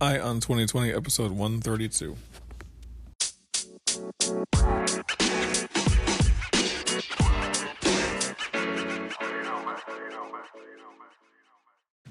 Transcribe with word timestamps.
Eye 0.00 0.20
on 0.20 0.38
2020, 0.38 0.92
episode 0.92 1.32
132. 1.32 2.16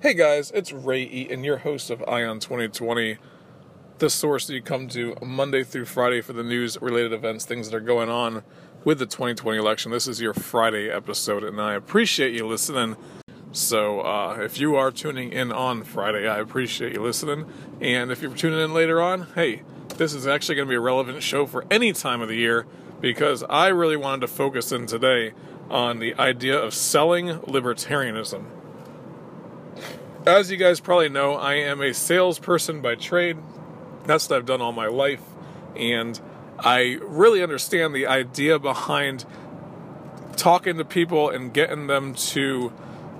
Hey 0.00 0.14
guys, 0.14 0.52
it's 0.52 0.70
Ray 0.70 1.02
Eaton, 1.02 1.42
your 1.42 1.56
host 1.56 1.90
of 1.90 2.04
Eye 2.06 2.22
on 2.22 2.38
2020, 2.38 3.18
the 3.98 4.08
source 4.08 4.46
that 4.46 4.54
you 4.54 4.62
come 4.62 4.86
to 4.90 5.16
Monday 5.20 5.64
through 5.64 5.86
Friday 5.86 6.20
for 6.20 6.32
the 6.32 6.44
news 6.44 6.80
related 6.80 7.12
events, 7.12 7.44
things 7.44 7.68
that 7.68 7.76
are 7.76 7.80
going 7.80 8.08
on 8.08 8.44
with 8.84 9.00
the 9.00 9.06
2020 9.06 9.58
election. 9.58 9.90
This 9.90 10.06
is 10.06 10.20
your 10.20 10.34
Friday 10.34 10.88
episode, 10.88 11.42
and 11.42 11.60
I 11.60 11.74
appreciate 11.74 12.32
you 12.32 12.46
listening. 12.46 12.96
So, 13.50 14.02
uh, 14.02 14.36
if 14.40 14.60
you 14.60 14.76
are 14.76 14.92
tuning 14.92 15.32
in 15.32 15.50
on 15.50 15.82
Friday, 15.82 16.28
I 16.28 16.38
appreciate 16.38 16.92
you 16.92 17.02
listening. 17.02 17.50
And 17.80 18.12
if 18.12 18.22
you're 18.22 18.32
tuning 18.32 18.60
in 18.60 18.72
later 18.72 19.02
on, 19.02 19.26
hey, 19.34 19.62
this 19.96 20.14
is 20.14 20.28
actually 20.28 20.54
going 20.54 20.68
to 20.68 20.70
be 20.70 20.76
a 20.76 20.80
relevant 20.80 21.24
show 21.24 21.44
for 21.44 21.64
any 21.72 21.92
time 21.92 22.20
of 22.20 22.28
the 22.28 22.36
year 22.36 22.66
because 23.00 23.42
I 23.50 23.66
really 23.66 23.96
wanted 23.96 24.20
to 24.20 24.28
focus 24.28 24.70
in 24.70 24.86
today 24.86 25.32
on 25.68 25.98
the 25.98 26.14
idea 26.14 26.56
of 26.56 26.72
selling 26.72 27.40
libertarianism 27.40 28.57
as 30.26 30.50
you 30.50 30.56
guys 30.56 30.80
probably 30.80 31.08
know, 31.08 31.34
I 31.34 31.54
am 31.54 31.80
a 31.80 31.92
salesperson 31.94 32.80
by 32.80 32.94
trade. 32.94 33.36
That's 34.04 34.28
what 34.28 34.36
I've 34.36 34.46
done 34.46 34.60
all 34.60 34.72
my 34.72 34.86
life. 34.86 35.22
And 35.76 36.20
I 36.58 36.98
really 37.02 37.42
understand 37.42 37.94
the 37.94 38.06
idea 38.06 38.58
behind 38.58 39.24
talking 40.36 40.78
to 40.78 40.84
people 40.84 41.30
and 41.30 41.52
getting 41.52 41.86
them 41.86 42.14
to 42.14 42.72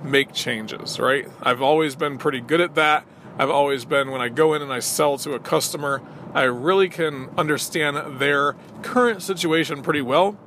make 0.03 0.33
changes, 0.33 0.99
right? 0.99 1.27
I've 1.41 1.61
always 1.61 1.95
been 1.95 2.17
pretty 2.17 2.41
good 2.41 2.61
at 2.61 2.75
that. 2.75 3.05
I've 3.37 3.49
always 3.49 3.85
been, 3.85 4.11
when 4.11 4.21
I 4.21 4.29
go 4.29 4.53
in 4.53 4.61
and 4.61 4.71
I 4.71 4.79
sell 4.79 5.17
to 5.19 5.33
a 5.33 5.39
customer, 5.39 6.01
I 6.33 6.43
really 6.43 6.89
can 6.89 7.29
understand 7.37 8.19
their 8.19 8.55
current 8.81 9.21
situation 9.21 9.81
pretty 9.81 10.01
well. 10.01 10.37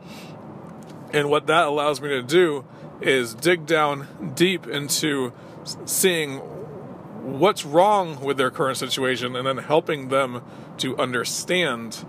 And 1.13 1.31
what 1.31 1.47
that 1.47 1.67
allows 1.67 2.01
me 2.01 2.09
to 2.11 2.23
do 2.23 2.65
is 3.01 3.35
dig 3.35 3.67
down 3.67 4.33
deep 4.35 4.67
into 4.67 5.33
seeing 5.85 6.39
what's 7.23 7.65
wrong 7.65 8.21
with 8.21 8.37
their 8.37 8.51
current 8.51 8.77
situation 8.77 9.37
and 9.37 9.47
then 9.47 9.59
helping 9.59 10.09
them 10.09 10.43
to 10.79 10.97
understand 10.99 12.05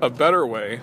a 0.00 0.10
better 0.10 0.44
way 0.44 0.80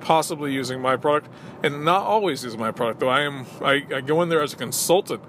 possibly 0.00 0.52
using 0.52 0.80
my 0.80 0.96
product 0.96 1.28
and 1.62 1.84
not 1.84 2.02
always 2.02 2.44
using 2.44 2.60
my 2.60 2.70
product 2.70 3.00
though 3.00 3.08
i 3.08 3.20
am 3.20 3.46
I, 3.62 3.84
I, 3.94 4.00
go 4.00 4.20
in 4.22 4.28
there 4.28 4.42
as 4.42 4.52
a 4.52 4.56
consultant. 4.56 5.22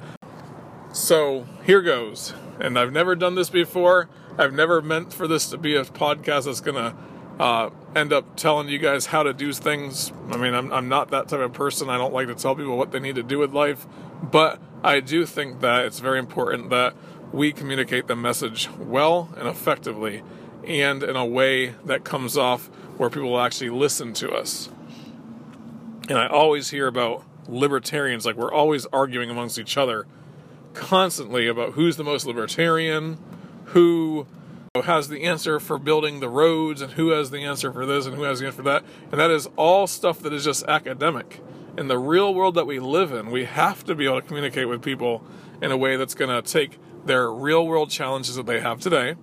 So 0.94 1.46
here 1.64 1.82
goes. 1.82 2.34
And 2.60 2.78
i've 2.78 2.92
never 2.92 3.16
done 3.16 3.36
this 3.36 3.50
before. 3.50 4.10
I've 4.38 4.54
never 4.54 4.82
meant 4.82 5.14
for 5.14 5.28
this 5.28 5.50
to 5.50 5.58
be 5.58 5.76
a 5.76 5.84
podcast 5.84 6.46
that's 6.46 6.62
gonna 6.62 6.96
uh, 7.40 7.70
end 7.96 8.14
up 8.14 8.36
telling 8.36 8.70
you 8.70 8.78
guys 8.78 9.08
how 9.08 9.24
to 9.24 9.34
do 9.34 9.52
things. 9.54 10.12
I 10.30 10.38
mean 10.38 10.54
I'm, 10.54 10.72
I'm 10.72 10.90
not 10.90 11.12
that 11.12 11.28
type 11.28 11.40
of 11.40 11.54
person. 11.54 11.90
I 11.90 11.98
don't 11.98 12.14
like 12.14 12.28
to 12.28 12.36
tell 12.36 12.56
people 12.56 12.78
what 12.78 12.92
they 12.92 13.00
need 13.00 13.16
to 13.16 13.24
do 13.24 13.40
with 13.40 13.54
life. 13.54 13.86
But 14.22 14.62
i 14.84 15.00
do 15.00 15.26
think 15.26 15.60
that 15.62 15.86
it's 15.86 16.00
very 16.00 16.20
important 16.20 16.70
that 16.70 16.94
we 17.32 17.52
communicate 17.52 18.08
the 18.08 18.16
message 18.16 18.70
well 18.78 19.30
and 19.38 19.48
effectively 19.48 20.22
and 20.68 21.04
in 21.04 21.16
a 21.16 21.26
way 21.26 21.70
that 21.86 22.04
comes 22.04 22.38
off 22.38 22.68
where 22.98 23.10
people 23.10 23.32
will 23.32 23.42
actually 23.42 23.70
listen 23.70 24.14
to 24.14 24.32
us. 24.32 24.70
And 26.10 26.18
I 26.18 26.28
always 26.28 26.70
hear 26.70 26.88
about 26.88 27.24
libertarians, 27.48 28.26
like 28.26 28.36
we're 28.36 28.54
always 28.54 28.86
arguing 28.88 29.30
amongst 29.30 29.58
each 29.58 29.78
other 29.78 30.06
constantly 30.74 31.48
about 31.48 31.74
who's 31.74 31.98
the 31.98 32.04
most 32.04 32.26
libertarian, 32.26 33.18
who 33.66 34.26
has 34.84 35.10
the 35.10 35.24
answer 35.24 35.60
for 35.60 35.78
building 35.78 36.20
the 36.20 36.30
roads, 36.30 36.82
and 36.82 36.94
who 36.94 37.10
has 37.10 37.30
the 37.30 37.44
answer 37.44 37.74
for 37.74 37.86
this, 37.86 38.06
and 38.06 38.16
who 38.16 38.24
has 38.24 38.40
the 38.40 38.46
answer 38.46 38.58
for 38.58 38.64
that. 38.64 38.84
And 39.12 39.20
that 39.20 39.32
is 39.32 39.48
all 39.58 39.88
stuff 39.88 40.20
that 40.20 40.32
is 40.32 40.46
just 40.46 40.64
academic. 40.66 41.42
In 41.78 41.88
the 41.88 41.98
real 41.98 42.34
world 42.34 42.56
that 42.56 42.68
we 42.68 42.80
live 42.80 43.14
in, 43.14 43.32
we 43.32 43.46
have 43.46 43.86
to 43.86 43.96
be 43.96 44.06
able 44.06 44.22
to 44.22 44.28
communicate 44.28 44.68
with 44.68 44.82
people 44.82 45.24
in 45.62 45.72
a 45.72 45.78
way 45.78 45.96
that's 45.96 46.14
going 46.14 46.30
to 46.30 46.42
take 46.42 46.78
their 47.06 47.32
real 47.32 47.66
world 47.66 47.90
challenges 47.90 48.36
that 48.36 48.46
they 48.46 48.60
have 48.60 48.82
today, 48.82 49.16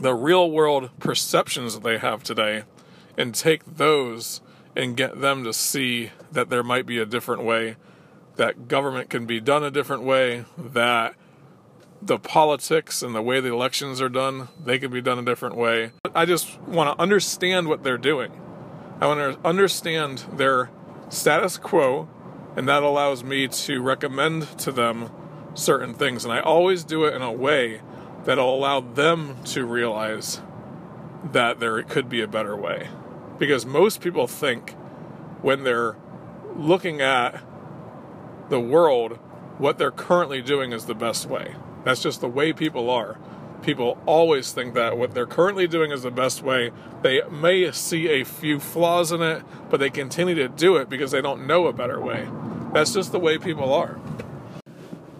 the 0.00 0.14
real 0.14 0.50
world 0.50 0.90
perceptions 1.00 1.74
that 1.74 1.82
they 1.82 1.98
have 1.98 2.22
today, 2.22 2.62
and 3.18 3.34
take 3.34 3.64
those 3.76 4.40
and 4.76 4.96
get 4.96 5.20
them 5.20 5.44
to 5.44 5.52
see 5.52 6.10
that 6.30 6.48
there 6.48 6.62
might 6.62 6.86
be 6.86 6.98
a 6.98 7.06
different 7.06 7.42
way, 7.42 7.76
that 8.36 8.68
government 8.68 9.10
can 9.10 9.26
be 9.26 9.40
done 9.40 9.64
a 9.64 9.70
different 9.70 10.02
way, 10.02 10.44
that 10.56 11.14
the 12.00 12.18
politics 12.18 13.02
and 13.02 13.14
the 13.14 13.22
way 13.22 13.40
the 13.40 13.52
elections 13.52 14.00
are 14.00 14.08
done, 14.08 14.48
they 14.62 14.78
can 14.78 14.92
be 14.92 15.00
done 15.00 15.18
a 15.18 15.24
different 15.24 15.56
way. 15.56 15.90
I 16.14 16.24
just 16.24 16.60
want 16.62 16.96
to 16.96 17.02
understand 17.02 17.68
what 17.68 17.82
they're 17.82 17.98
doing. 17.98 18.40
I 19.00 19.06
want 19.06 19.20
to 19.42 19.46
understand 19.48 20.18
their 20.32 20.70
status 21.08 21.56
quo, 21.58 22.08
and 22.56 22.68
that 22.68 22.82
allows 22.82 23.24
me 23.24 23.48
to 23.48 23.82
recommend 23.82 24.58
to 24.58 24.72
them 24.72 25.10
certain 25.54 25.94
things. 25.94 26.24
And 26.24 26.32
I 26.32 26.40
always 26.40 26.84
do 26.84 27.04
it 27.04 27.14
in 27.14 27.22
a 27.22 27.32
way 27.32 27.80
that'll 28.24 28.54
allow 28.54 28.80
them 28.80 29.36
to 29.44 29.64
realize 29.64 30.40
that 31.32 31.60
there 31.60 31.82
could 31.82 32.08
be 32.08 32.20
a 32.20 32.28
better 32.28 32.56
way. 32.56 32.88
Because 33.38 33.66
most 33.66 34.00
people 34.00 34.26
think 34.26 34.72
when 35.42 35.64
they're 35.64 35.96
looking 36.56 37.00
at 37.00 37.42
the 38.48 38.60
world, 38.60 39.18
what 39.58 39.78
they're 39.78 39.90
currently 39.90 40.42
doing 40.42 40.72
is 40.72 40.86
the 40.86 40.94
best 40.94 41.26
way. 41.26 41.54
That's 41.84 42.02
just 42.02 42.20
the 42.20 42.28
way 42.28 42.52
people 42.52 42.90
are. 42.90 43.18
People 43.64 43.98
always 44.06 44.52
think 44.52 44.74
that 44.74 44.98
what 44.98 45.14
they're 45.14 45.26
currently 45.26 45.66
doing 45.66 45.90
is 45.90 46.02
the 46.02 46.10
best 46.10 46.42
way. 46.42 46.70
They 47.02 47.22
may 47.30 47.72
see 47.72 48.08
a 48.08 48.24
few 48.24 48.60
flaws 48.60 49.10
in 49.10 49.22
it, 49.22 49.42
but 49.70 49.80
they 49.80 49.90
continue 49.90 50.34
to 50.34 50.48
do 50.48 50.76
it 50.76 50.88
because 50.88 51.10
they 51.10 51.22
don't 51.22 51.46
know 51.46 51.66
a 51.66 51.72
better 51.72 52.00
way. 52.00 52.28
That's 52.72 52.92
just 52.92 53.12
the 53.12 53.18
way 53.18 53.38
people 53.38 53.72
are 53.72 53.98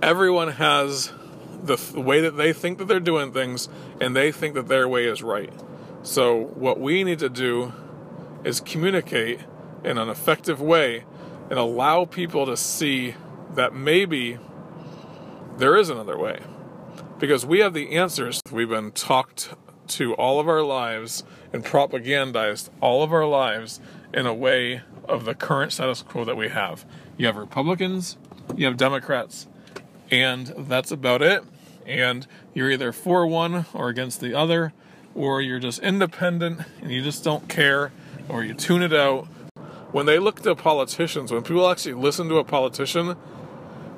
everyone 0.04 0.49
has 0.49 1.12
the, 1.62 1.77
the 1.77 2.00
way 2.00 2.21
that 2.21 2.37
they 2.37 2.53
think 2.53 2.78
that 2.78 2.87
they're 2.87 3.00
doing 3.00 3.33
things, 3.33 3.69
and 4.00 4.15
they 4.15 4.31
think 4.31 4.54
that 4.54 4.69
their 4.69 4.87
way 4.87 5.06
is 5.06 5.22
right. 5.22 5.53
So, 6.03 6.38
what 6.54 6.78
we 6.78 7.03
need 7.04 7.19
to 7.21 7.31
do 7.31 7.72
is 8.44 8.60
communicate 8.60 9.41
in 9.83 9.97
an 9.97 10.10
effective 10.10 10.60
way 10.60 11.04
and 11.49 11.59
allow 11.59 12.04
people 12.04 12.44
to 12.47 12.56
see 12.56 13.15
that 13.54 13.75
maybe 13.75 14.38
there 15.56 15.77
is 15.77 15.88
another 15.88 16.19
way. 16.19 16.41
Because 17.19 17.47
we 17.47 17.61
have 17.61 17.75
the 17.75 17.93
answers. 17.93 18.41
We've 18.51 18.69
been 18.69 18.91
talked 18.91 19.55
to 19.89 20.15
all 20.15 20.41
of 20.41 20.49
our 20.49 20.63
lives 20.63 21.23
and 21.53 21.65
propagandized 21.65 22.71
all 22.81 23.03
of 23.03 23.13
our 23.13 23.27
lives 23.27 23.81
in 24.13 24.27
a 24.27 24.35
way 24.35 24.83
of 25.09 25.25
the 25.25 25.34
current 25.34 25.72
status 25.72 26.03
quo 26.03 26.25
that 26.25 26.37
we 26.37 26.49
have. 26.49 26.84
You 27.16 27.27
have 27.27 27.37
Republicans, 27.37 28.16
you 28.57 28.66
have 28.66 28.77
Democrats, 28.77 29.47
and 30.11 30.49
that's 30.59 30.91
about 30.91 31.22
it. 31.22 31.45
And 31.87 32.27
you're 32.53 32.71
either 32.71 32.93
for 32.93 33.27
one 33.27 33.67
or 33.72 33.89
against 33.89 34.21
the 34.21 34.34
other, 34.34 34.72
or 35.15 35.41
you're 35.41 35.60
just 35.60 35.81
independent 35.81 36.63
and 36.81 36.91
you 36.91 37.03
just 37.03 37.22
don't 37.22 37.49
care, 37.49 37.93
or 38.28 38.43
you 38.43 38.55
tune 38.55 38.83
it 38.83 38.93
out. 38.93 39.27
When 39.93 40.07
they 40.07 40.19
look 40.19 40.43
to 40.43 40.57
politicians, 40.57 41.31
when 41.31 41.43
people 41.43 41.69
actually 41.71 41.95
listen 41.95 42.28
to 42.28 42.39
a 42.39 42.45
politician, 42.45 43.17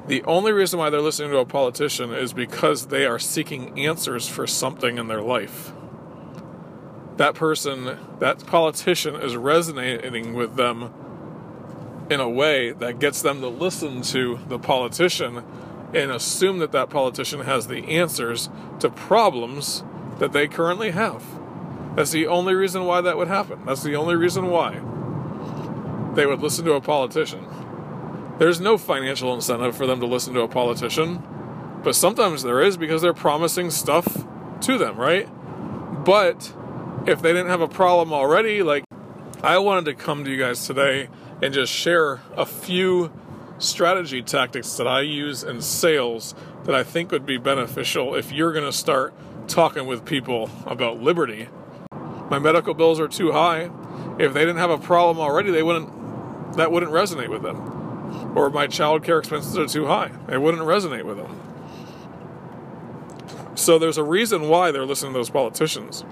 the 0.09 0.23
only 0.25 0.53
reason 0.53 0.79
why 0.79 0.91
they're 0.91 1.01
listening 1.01 1.31
to 1.33 1.39
a 1.39 1.45
politician 1.47 2.13
is 2.13 2.33
because 2.33 2.87
they 2.87 3.07
are 3.07 3.19
seeking 3.19 3.79
answers 3.81 4.29
for 4.29 4.47
something 4.47 4.99
in 4.99 5.09
their 5.09 5.23
life. 5.23 5.73
That 7.17 7.35
person, 7.35 7.99
that 8.21 8.47
politician 8.47 9.17
is 9.17 9.37
resonating 9.37 10.35
with 10.35 10.57
them 10.57 10.93
in 12.11 12.21
a 12.21 12.29
way 12.29 12.73
that 12.73 12.99
gets 13.01 13.23
them 13.23 13.41
to 13.41 13.49
listen 13.49 14.03
to 14.03 14.39
the 14.49 14.59
politician 14.59 15.43
and 15.95 16.11
assume 16.13 16.59
that 16.59 16.73
that 16.73 16.91
politician 16.91 17.41
has 17.41 17.67
the 17.67 17.85
answers 17.89 18.49
to 18.81 18.91
problems 18.91 19.83
that 20.19 20.33
they 20.33 20.47
currently 20.47 20.91
have. 20.91 21.25
That's 21.97 22.11
the 22.13 22.27
only 22.27 22.55
reason 22.55 22.85
why 22.85 23.01
that 23.01 23.17
would 23.17 23.29
happen. 23.29 23.65
That's 23.65 23.83
the 23.83 23.97
only 23.97 24.17
reason 24.17 24.49
why. 24.49 24.81
they 26.15 26.27
would 26.27 26.41
listen 26.41 26.65
to 26.67 26.75
a 26.75 26.81
politician. 26.81 27.45
There's 28.39 28.61
no 28.61 28.77
financial 28.77 29.35
incentive 29.35 29.77
for 29.77 29.87
them 29.87 30.01
to 30.01 30.07
listen 30.07 30.35
to 30.35 30.41
a 30.41 30.49
politician, 30.49 31.23
but 31.83 31.95
sometimes 31.95 32.43
there 32.43 32.61
is 32.61 32.77
because 32.77 33.01
they're 33.01 33.15
promising 33.15 33.71
stuff 33.71 34.27
to 34.63 34.77
them, 34.77 34.97
right? 34.99 35.27
But 36.05 36.55
if 37.07 37.23
they 37.23 37.33
didn't 37.33 37.49
have 37.49 37.63
a 37.63 37.69
problem 37.69 38.13
already, 38.13 38.63
like 38.63 38.85
I 39.43 39.59
wanted 39.59 39.87
to 39.87 39.95
come 39.95 40.25
to 40.25 40.31
you 40.31 40.39
guys 40.39 40.67
today 40.67 41.09
and 41.41 41.55
just 41.55 41.73
share 41.73 42.21
a 42.37 42.45
few 42.45 43.11
strategy 43.59 44.23
tactics 44.23 44.77
that 44.77 44.87
I 44.87 45.01
use 45.01 45.43
in 45.43 45.63
sales 45.63 46.35
that 46.65 46.75
I 46.75 46.83
think 46.83 47.13
would 47.13 47.25
be 47.25 47.39
beneficial 47.39 48.15
if 48.15 48.33
you're 48.33 48.53
going 48.53 48.67
to 48.67 48.73
start 48.73 49.15
talking 49.49 49.87
with 49.87 50.05
people 50.05 50.51
about 50.67 51.01
liberty. 51.01 51.49
My 52.31 52.39
medical 52.39 52.75
bills 52.75 53.01
are 53.01 53.09
too 53.09 53.33
high. 53.33 53.71
If 54.19 54.35
they 54.35 54.41
didn't 54.41 54.59
have 54.59 54.71
a 54.71 54.79
problem 54.79 55.19
already, 55.19 55.51
they 55.51 55.63
wouldn't 55.63 56.57
that 56.57 56.73
wouldn't 56.73 56.93
resonate 56.93 57.29
with 57.29 57.43
them. 57.43 57.76
Or 58.35 58.51
my 58.51 58.67
child 58.67 59.05
care 59.05 59.19
expenses 59.19 59.57
are 59.57 59.67
too 59.67 59.87
high. 59.87 60.11
It 60.29 60.41
wouldn't 60.41 60.63
resonate 60.63 61.05
with 61.05 61.17
them. 61.17 61.41
So 63.55 63.79
there's 63.79 63.99
a 63.99 64.05
reason 64.05 64.49
why 64.49 64.71
they're 64.71 64.85
listening 64.85 65.13
to 65.13 65.19
those 65.19 65.31
politicians. 65.31 66.05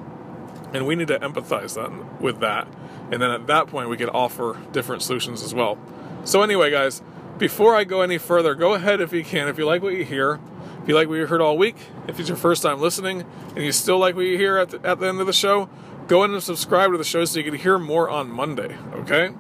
And 0.73 0.87
we 0.87 0.96
need 0.96 1.08
to 1.08 1.19
empathize 1.19 1.75
that, 1.75 2.20
with 2.20 2.41
that. 2.41 2.67
And 3.12 3.20
then 3.20 3.31
at 3.31 3.46
that 3.46 3.67
point, 3.67 3.88
we 3.88 3.96
can 3.96 4.08
offer 4.08 4.58
different 4.73 5.02
solutions 5.02 5.43
as 5.43 5.55
well. 5.55 5.79
So, 6.25 6.43
anyway, 6.43 6.70
guys, 6.70 7.02
before 7.38 7.76
I 7.76 7.85
go 7.85 8.00
any 8.00 8.19
further, 8.19 8.55
go 8.55 8.75
ahead 8.75 9.00
if 9.00 9.12
you 9.12 9.23
can. 9.23 9.47
If 9.49 9.58
you 9.58 9.67
like 9.67 9.82
what 9.82 9.94
you 9.94 10.05
hear, 10.05 10.40
if 10.82 10.88
you 10.88 10.94
like 10.94 11.08
what 11.08 11.17
you 11.17 11.26
heard 11.26 11.40
all 11.40 11.56
week, 11.56 11.76
if 12.08 12.19
it's 12.19 12.29
your 12.29 12.38
first 12.38 12.62
time 12.62 12.81
listening 12.81 13.25
and 13.55 13.64
you 13.64 13.73
still 13.73 13.99
like 13.99 14.17
what 14.17 14.25
you 14.25 14.37
hear 14.38 14.56
at 14.56 14.70
the, 14.70 14.87
at 14.87 15.00
the 15.00 15.06
end 15.06 15.20
of 15.20 15.26
the 15.26 15.32
show, 15.32 15.69
go 16.06 16.25
in 16.25 16.32
and 16.32 16.43
subscribe 16.43 16.93
to 16.93 16.99
the 16.99 17.05
show 17.05 17.25
so 17.25 17.38
you 17.38 17.44
can 17.44 17.58
hear 17.58 17.79
more 17.79 18.08
on 18.08 18.31
Monday, 18.31 18.76
okay? 18.94 19.31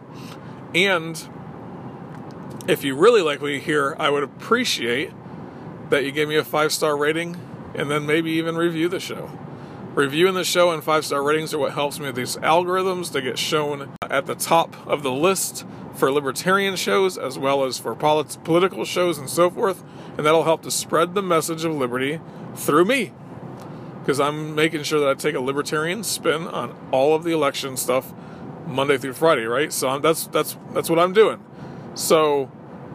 And 0.74 1.28
if 2.66 2.82
you 2.82 2.96
really 2.96 3.22
like 3.22 3.40
what 3.40 3.50
you 3.52 3.60
hear, 3.60 3.94
I 3.98 4.10
would 4.10 4.22
appreciate 4.22 5.12
that 5.90 6.04
you 6.04 6.12
give 6.12 6.28
me 6.28 6.36
a 6.36 6.44
five 6.44 6.72
star 6.72 6.96
rating 6.96 7.36
and 7.74 7.90
then 7.90 8.06
maybe 8.06 8.30
even 8.32 8.56
review 8.56 8.88
the 8.88 9.00
show. 9.00 9.30
Reviewing 9.94 10.34
the 10.34 10.44
show 10.44 10.70
and 10.72 10.82
five 10.82 11.04
star 11.04 11.22
ratings 11.22 11.52
are 11.52 11.58
what 11.58 11.72
helps 11.72 12.00
me 12.00 12.06
with 12.06 12.16
these 12.16 12.36
algorithms 12.36 13.12
to 13.12 13.20
get 13.20 13.38
shown 13.38 13.92
at 14.02 14.26
the 14.26 14.34
top 14.34 14.74
of 14.86 15.02
the 15.02 15.12
list 15.12 15.64
for 15.94 16.10
libertarian 16.10 16.74
shows 16.74 17.16
as 17.16 17.38
well 17.38 17.64
as 17.64 17.78
for 17.78 17.94
polit- 17.94 18.38
political 18.44 18.84
shows 18.84 19.18
and 19.18 19.28
so 19.28 19.50
forth. 19.50 19.84
And 20.16 20.26
that'll 20.26 20.44
help 20.44 20.62
to 20.62 20.70
spread 20.70 21.14
the 21.14 21.22
message 21.22 21.64
of 21.64 21.72
liberty 21.72 22.20
through 22.54 22.86
me. 22.86 23.12
Because 24.00 24.20
I'm 24.20 24.54
making 24.54 24.82
sure 24.82 25.00
that 25.00 25.08
I 25.08 25.14
take 25.14 25.34
a 25.34 25.40
libertarian 25.40 26.02
spin 26.02 26.46
on 26.46 26.74
all 26.90 27.14
of 27.14 27.24
the 27.24 27.32
election 27.32 27.76
stuff 27.76 28.12
Monday 28.66 28.98
through 28.98 29.14
Friday, 29.14 29.44
right? 29.44 29.72
So 29.72 29.88
I'm, 29.88 30.02
that's 30.02 30.26
that's 30.26 30.56
that's 30.72 30.90
what 30.90 30.98
I'm 30.98 31.12
doing. 31.12 31.42
So 31.94 32.50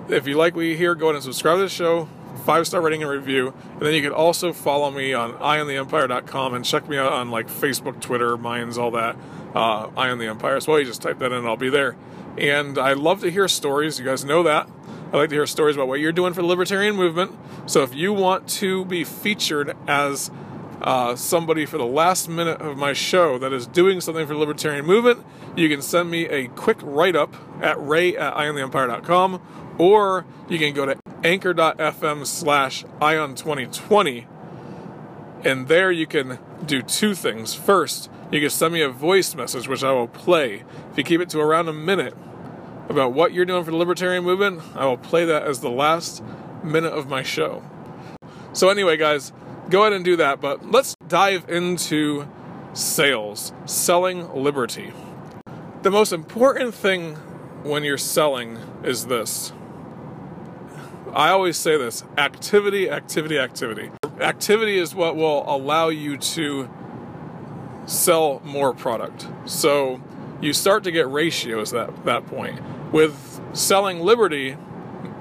if 0.10 0.28
you 0.28 0.36
like 0.36 0.56
what 0.56 0.66
you 0.66 0.76
hear, 0.76 0.96
go 0.96 1.08
ahead 1.08 1.16
and 1.16 1.24
subscribe 1.24 1.58
to 1.58 1.64
the 1.64 1.70
show 1.70 2.10
five 2.40 2.66
star 2.66 2.82
rating 2.82 3.04
and 3.04 3.12
review. 3.12 3.54
And 3.74 3.82
then 3.82 3.94
you 3.94 4.02
can 4.02 4.12
also 4.12 4.54
follow 4.54 4.90
me 4.92 5.14
on 5.14 5.34
eyeontheempire.com 5.34 6.54
and 6.54 6.66
check 6.66 6.88
me 6.90 6.98
out 6.98 7.14
on 7.14 7.32
like 7.32 7.48
Facebook, 7.48 8.02
Twitter, 8.02 8.38
Minds, 8.38 8.78
all 8.78 8.92
that. 8.92 9.16
Uh, 9.54 9.90
Eye 9.98 10.10
on 10.10 10.20
the 10.20 10.28
Empire 10.28 10.56
as 10.56 10.68
well. 10.68 10.80
You 10.80 10.86
just 10.86 11.02
type 11.02 11.20
that 11.20 11.28
in 11.28 11.40
and 11.40 11.48
I'll 11.48 11.58
be 11.58 11.70
there. 11.70 11.96
And 12.38 12.78
I 12.78 12.94
love 12.94 13.22
to 13.22 13.32
hear 13.32 13.48
stories. 13.48 14.00
You 14.00 14.06
guys 14.06 14.24
know 14.24 14.44
that. 14.44 14.70
I 15.12 15.18
like 15.18 15.30
to 15.30 15.36
hear 15.36 15.48
stories 15.48 15.76
about 15.76 15.88
what 15.88 16.00
you're 16.00 16.12
doing 16.12 16.34
for 16.34 16.42
the 16.42 16.48
libertarian 16.48 16.96
movement. 16.96 17.38
So 17.66 17.82
if 17.84 17.96
you 17.96 18.14
want 18.14 18.48
to 18.50 18.86
be 18.86 19.04
featured 19.04 19.76
as 19.88 20.30
uh, 20.82 21.16
somebody 21.16 21.66
for 21.66 21.78
the 21.78 21.86
last 21.86 22.30
minute 22.30 22.62
of 22.62 22.78
my 22.78 22.94
show 22.94 23.38
that 23.38 23.52
is 23.52 23.68
doing 23.68 24.02
something 24.02 24.26
for 24.26 24.34
the 24.34 24.40
libertarian 24.40 24.86
movement, 24.86 25.26
you 25.56 25.70
can 25.70 25.82
send 25.82 26.10
me 26.10 26.26
a 26.28 26.48
quick 26.50 26.78
write 26.82 27.16
up 27.16 27.36
at 27.62 27.80
ray 27.80 28.16
at 28.16 28.34
eyeontheempire.com 28.36 29.76
or 29.78 30.26
you 30.48 30.58
can 30.58 30.74
go 30.74 30.86
to 30.86 30.98
anchor.fm 31.24 32.26
slash 32.26 32.86
ion 33.02 33.36
2020 33.36 34.28
and 35.44 35.68
there 35.68 35.92
you 35.92 36.06
can 36.06 36.40
do 36.66 36.82
two 36.82 37.16
things. 37.16 37.54
First, 37.54 38.10
you 38.32 38.42
can 38.42 38.50
send 38.50 38.74
me 38.74 38.82
a 38.82 38.90
voice 38.90 39.36
message, 39.36 39.68
which 39.68 39.84
I 39.84 39.92
will 39.92 40.08
play. 40.08 40.64
If 40.92 40.98
you 40.98 41.04
keep 41.04 41.22
it 41.22 41.30
to 41.30 41.40
around 41.40 41.70
a 41.70 41.74
minute 41.74 42.14
about 42.90 43.14
what 43.14 43.34
you're 43.34 43.46
doing 43.46 43.64
for 43.64 43.72
the 43.72 43.78
libertarian 43.78 44.24
movement, 44.24 44.62
I 44.76 44.86
will 44.86 44.98
play 44.98 45.26
that 45.26 45.44
as 45.44 45.62
the 45.62 45.70
last 45.70 46.24
minute 46.64 46.92
of 46.92 47.08
my 47.08 47.24
show. 47.24 47.64
So, 48.52 48.70
anyway, 48.70 48.98
guys, 48.98 49.32
go 49.70 49.82
ahead 49.82 49.94
and 49.94 50.04
do 50.04 50.16
that. 50.18 50.42
But 50.42 50.72
let's 50.72 50.96
dive 51.08 51.50
into 51.50 52.28
sales, 52.74 53.54
selling 53.66 54.34
liberty. 54.34 54.94
The 55.82 55.92
most 55.92 56.12
important 56.12 56.74
thing 56.74 57.16
when 57.64 57.84
you're 57.84 57.98
selling 57.98 58.58
is 58.84 59.08
this 59.08 59.54
I 61.14 61.30
always 61.30 61.58
say 61.58 61.78
this 61.78 62.04
activity, 62.18 62.90
activity, 62.90 63.40
activity. 63.40 63.90
Activity 64.20 64.78
is 64.78 64.94
what 64.94 65.16
will 65.16 65.44
allow 65.48 65.90
you 65.90 66.18
to 66.18 66.70
sell 67.86 68.42
more 68.44 68.74
product. 68.74 69.28
So 69.46 70.02
you 70.40 70.54
start 70.54 70.84
to 70.84 70.92
get 70.92 71.10
ratios 71.10 71.74
at 71.74 72.06
that 72.06 72.28
point. 72.28 72.62
With 72.92 73.42
selling 73.54 74.02
liberty, 74.02 74.56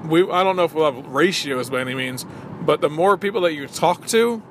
we 0.05 0.29
I 0.29 0.43
don't 0.43 0.55
know 0.55 0.65
if 0.65 0.73
we'll 0.73 0.91
have 0.91 1.07
ratios 1.07 1.69
by 1.69 1.81
any 1.81 1.95
means, 1.95 2.25
but 2.61 2.81
the 2.81 2.89
more 2.89 3.17
people 3.17 3.41
that 3.41 3.53
you 3.53 3.67
talk 3.67 4.05
to, 4.07 4.43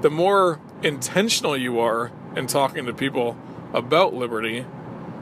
the 0.00 0.10
more 0.10 0.60
intentional 0.82 1.56
you 1.56 1.80
are 1.80 2.12
in 2.36 2.46
talking 2.46 2.86
to 2.86 2.92
people 2.92 3.36
about 3.72 4.14
liberty, 4.14 4.64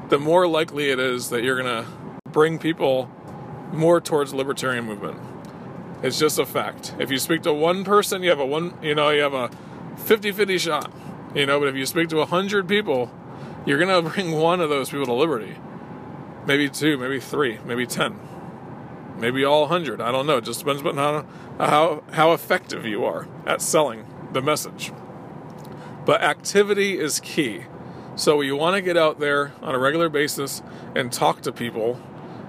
the 0.08 0.18
more 0.18 0.46
likely 0.46 0.90
it 0.90 0.98
is 0.98 1.30
that 1.30 1.42
you're 1.42 1.60
going 1.60 1.84
to 1.84 1.90
bring 2.30 2.58
people 2.58 3.10
more 3.72 4.00
towards 4.00 4.34
libertarian 4.34 4.84
movement. 4.84 5.18
It's 6.02 6.18
just 6.18 6.38
a 6.38 6.44
fact. 6.44 6.94
If 6.98 7.10
you 7.10 7.18
speak 7.18 7.42
to 7.42 7.52
one 7.52 7.84
person, 7.84 8.22
you 8.22 8.30
have 8.30 8.40
a 8.40 8.46
one, 8.46 8.76
you 8.82 8.94
know, 8.94 9.10
you 9.10 9.22
have 9.22 9.34
a 9.34 9.50
50-50 9.96 10.58
shot. 10.58 10.92
You 11.34 11.46
know, 11.46 11.58
but 11.60 11.68
if 11.68 11.76
you 11.76 11.86
speak 11.86 12.08
to 12.10 12.16
100 12.16 12.68
people, 12.68 13.10
you're 13.64 13.78
going 13.78 14.04
to 14.04 14.10
bring 14.10 14.32
one 14.32 14.60
of 14.60 14.68
those 14.68 14.90
people 14.90 15.06
to 15.06 15.12
liberty. 15.12 15.56
Maybe 16.46 16.68
two, 16.68 16.98
maybe 16.98 17.20
three, 17.20 17.58
maybe 17.64 17.86
10. 17.86 18.18
Maybe 19.22 19.44
all 19.44 19.60
100. 19.60 20.00
I 20.00 20.10
don't 20.10 20.26
know. 20.26 20.38
It 20.38 20.44
just 20.44 20.58
depends 20.58 20.82
on 20.82 20.96
how 20.96 21.24
how 21.58 22.02
how 22.10 22.32
effective 22.32 22.84
you 22.84 23.04
are 23.04 23.28
at 23.46 23.62
selling 23.62 24.04
the 24.32 24.42
message. 24.42 24.92
But 26.04 26.22
activity 26.22 26.98
is 26.98 27.20
key. 27.20 27.66
So 28.16 28.40
you 28.40 28.56
want 28.56 28.74
to 28.74 28.82
get 28.82 28.96
out 28.96 29.20
there 29.20 29.52
on 29.62 29.76
a 29.76 29.78
regular 29.78 30.08
basis 30.08 30.60
and 30.96 31.12
talk 31.12 31.40
to 31.42 31.52
people 31.52 32.00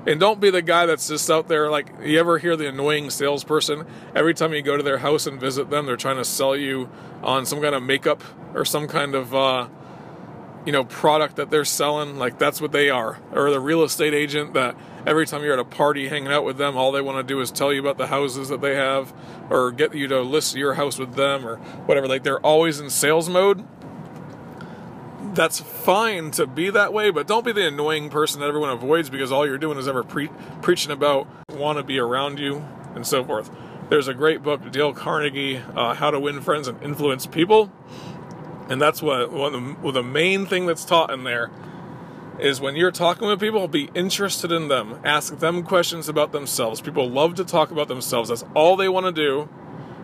and 0.08 0.20
don't 0.20 0.42
be 0.42 0.50
the 0.50 0.64
guy 0.64 0.88
that's 0.88 1.08
just 1.08 1.30
out 1.30 1.48
there 1.48 1.70
like 1.70 1.94
you 2.03 2.20
ever 2.20 2.39
hear 2.39 2.58
the 2.58 2.68
annoying 2.68 3.10
salesperson 3.10 3.86
every 4.13 4.34
time 4.34 4.51
you 4.53 4.62
go 4.62 4.75
to 4.75 4.84
their 4.84 4.98
house 4.98 5.25
and 5.25 5.39
visit 5.39 5.70
them 5.70 5.86
they're 5.86 5.96
trying 5.96 6.18
to 6.18 6.25
sell 6.25 6.58
you 6.58 6.89
on 7.22 7.46
some 7.46 7.62
kind 7.62 7.74
of 7.74 7.82
makeup 7.82 8.22
or 8.53 8.65
some 8.65 8.86
kind 8.86 9.15
of 9.15 9.34
uh, 9.34 9.68
you 10.65 10.74
know 10.74 10.84
product 10.84 11.38
that 11.38 11.50
they're 11.50 11.63
selling 11.63 12.18
like 12.18 12.38
that's 12.38 12.60
what 12.60 12.74
they 12.74 12.89
are 12.89 13.18
or 13.32 13.50
the 13.50 13.62
real 13.62 13.82
estate 13.82 14.13
agent 14.13 14.53
that 14.53 14.75
every 15.05 15.25
time 15.25 15.43
you're 15.43 15.53
at 15.53 15.60
a 15.60 15.65
party 15.65 16.07
hanging 16.07 16.31
out 16.31 16.43
with 16.43 16.57
them 16.57 16.77
all 16.77 16.91
they 16.91 17.01
want 17.01 17.17
to 17.17 17.24
do 17.24 17.39
is 17.41 17.51
tell 17.51 17.74
you 17.74 17.79
about 17.79 17.98
the 17.98 18.07
houses 18.07 18.50
that 18.50 18.62
they 18.62 18.75
have 18.75 19.13
or 19.50 19.72
get 19.72 19.93
you 19.93 20.07
to 20.07 20.22
list 20.22 20.55
your 20.55 20.75
house 20.75 20.98
with 20.98 21.15
them 21.15 21.45
or 21.45 21.57
whatever. 21.86 22.07
Like 22.07 22.24
they're 22.24 22.39
always 22.39 22.79
in 22.79 22.89
sales 22.89 23.29
mode. 23.29 23.65
That's 25.33 25.60
fine 25.60 26.31
to 26.31 26.45
be 26.45 26.69
that 26.69 26.93
way, 26.93 27.10
but 27.10 27.25
don't 27.25 27.43
be 27.43 27.51
the 27.51 27.67
annoying 27.67 28.10
person 28.10 28.39
that 28.41 28.48
everyone 28.48 28.69
avoids 28.69 29.10
because 29.10 29.31
all 29.31 29.48
you're 29.48 29.57
doing 29.57 29.79
is 29.79 29.88
ever 29.88 30.03
pre- 30.03 30.29
preaching 30.62 30.91
about 30.91 31.27
want 31.51 31.79
to 31.79 31.83
be 31.83 31.98
around 31.98 32.39
you 32.39 32.63
and 32.95 33.05
so 33.05 33.24
forth. 33.24 33.50
There's 33.89 34.07
a 34.07 34.13
great 34.13 34.43
book, 34.43 34.72
Dale 34.72 34.93
Carnegie, 34.93 35.57
uh, 35.57 35.95
How 35.95 36.12
to 36.12 36.19
Win 36.19 36.39
Friends 36.41 36.67
and 36.67 36.81
Influence 36.83 37.25
People, 37.25 37.72
and 38.69 38.81
that's 38.81 39.01
what 39.01 39.31
one 39.31 39.55
of 39.55 39.81
the, 39.81 39.91
the 39.91 40.03
main 40.03 40.45
thing 40.45 40.67
that's 40.67 40.86
taught 40.86 41.12
in 41.12 41.24
there 41.24 41.50
is 42.40 42.60
when 42.60 42.75
you're 42.75 42.92
talking 42.92 43.28
with 43.28 43.40
people, 43.40 43.68
be 43.68 43.90
interested 43.94 44.52
in 44.52 44.68
them. 44.68 45.00
Ask 45.04 45.40
them 45.40 45.63
questions 45.63 46.10
about 46.10 46.32
themselves. 46.32 46.82
People 46.82 47.10
love 47.10 47.36
to 47.36 47.46
talk 47.46 47.72
about 47.72 47.88
themselves. 47.88 48.30
That's 48.30 48.44
all 48.56 48.75
they 48.75 48.90
want 48.90 49.06
to 49.06 49.12
do 49.12 49.50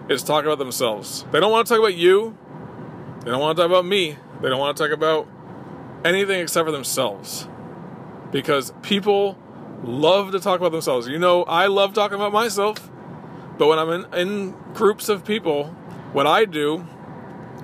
is 0.09 0.23
talk 0.23 0.45
about 0.45 0.57
themselves. 0.57 1.25
They 1.31 1.39
don't 1.39 1.51
want 1.51 1.67
to 1.67 1.73
talk 1.73 1.79
about 1.79 1.95
you. 1.95 2.37
They 3.23 3.31
don't 3.31 3.39
want 3.39 3.57
to 3.57 3.63
talk 3.63 3.69
about 3.69 3.85
me. 3.85 4.17
They 4.41 4.49
don't 4.49 4.59
want 4.59 4.77
to 4.77 4.83
talk 4.83 4.93
about 4.93 5.27
anything 6.05 6.39
except 6.39 6.65
for 6.65 6.71
themselves. 6.71 7.47
Because 8.31 8.73
people 8.81 9.37
love 9.83 10.31
to 10.31 10.39
talk 10.39 10.59
about 10.59 10.71
themselves. 10.71 11.07
You 11.07 11.19
know, 11.19 11.43
I 11.43 11.67
love 11.67 11.93
talking 11.93 12.15
about 12.15 12.31
myself, 12.31 12.89
but 13.57 13.67
when 13.67 13.79
I'm 13.79 13.89
in, 13.89 14.13
in 14.13 14.51
groups 14.73 15.09
of 15.09 15.25
people, 15.25 15.65
what 16.13 16.27
I 16.27 16.45
do 16.45 16.85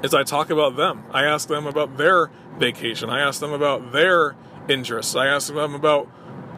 is 0.03 0.13
I 0.13 0.24
talk 0.24 0.50
about 0.50 0.75
them. 0.75 1.03
I 1.12 1.25
ask 1.25 1.48
them 1.48 1.67
about 1.67 1.98
their 1.98 2.29
vacation. 2.57 3.10
I 3.10 3.22
ask 3.22 3.39
them 3.39 3.53
about 3.53 3.91
their 3.91 4.36
interests. 4.69 5.15
I 5.15 5.27
ask 5.27 5.53
them 5.53 5.74
about 5.74 6.07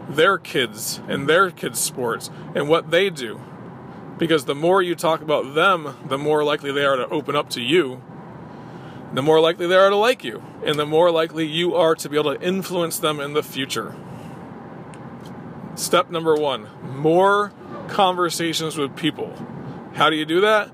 their 0.09 0.37
kids 0.37 1.01
and 1.07 1.27
their 1.27 1.51
kids' 1.51 1.79
sports 1.79 2.29
and 2.55 2.69
what 2.69 2.91
they 2.91 3.09
do. 3.09 3.41
Because 4.17 4.45
the 4.45 4.55
more 4.55 4.81
you 4.81 4.95
talk 4.95 5.21
about 5.21 5.53
them, 5.53 5.95
the 6.07 6.17
more 6.17 6.43
likely 6.43 6.71
they 6.71 6.85
are 6.85 6.95
to 6.95 7.07
open 7.09 7.35
up 7.35 7.49
to 7.51 7.61
you 7.61 8.01
the 9.13 9.21
more 9.21 9.39
likely 9.39 9.67
they 9.67 9.75
are 9.75 9.89
to 9.89 9.95
like 9.95 10.23
you, 10.23 10.43
and 10.65 10.77
the 10.77 10.85
more 10.85 11.11
likely 11.11 11.45
you 11.45 11.75
are 11.75 11.95
to 11.95 12.09
be 12.09 12.17
able 12.17 12.35
to 12.35 12.41
influence 12.41 12.99
them 12.99 13.19
in 13.19 13.33
the 13.33 13.43
future. 13.43 13.95
step 15.75 16.09
number 16.09 16.35
one 16.35 16.67
more 16.81 17.53
conversations 17.87 18.77
with 18.77 18.95
people. 18.95 19.31
How 19.93 20.09
do 20.09 20.15
you 20.15 20.25
do 20.25 20.41
that? 20.41 20.71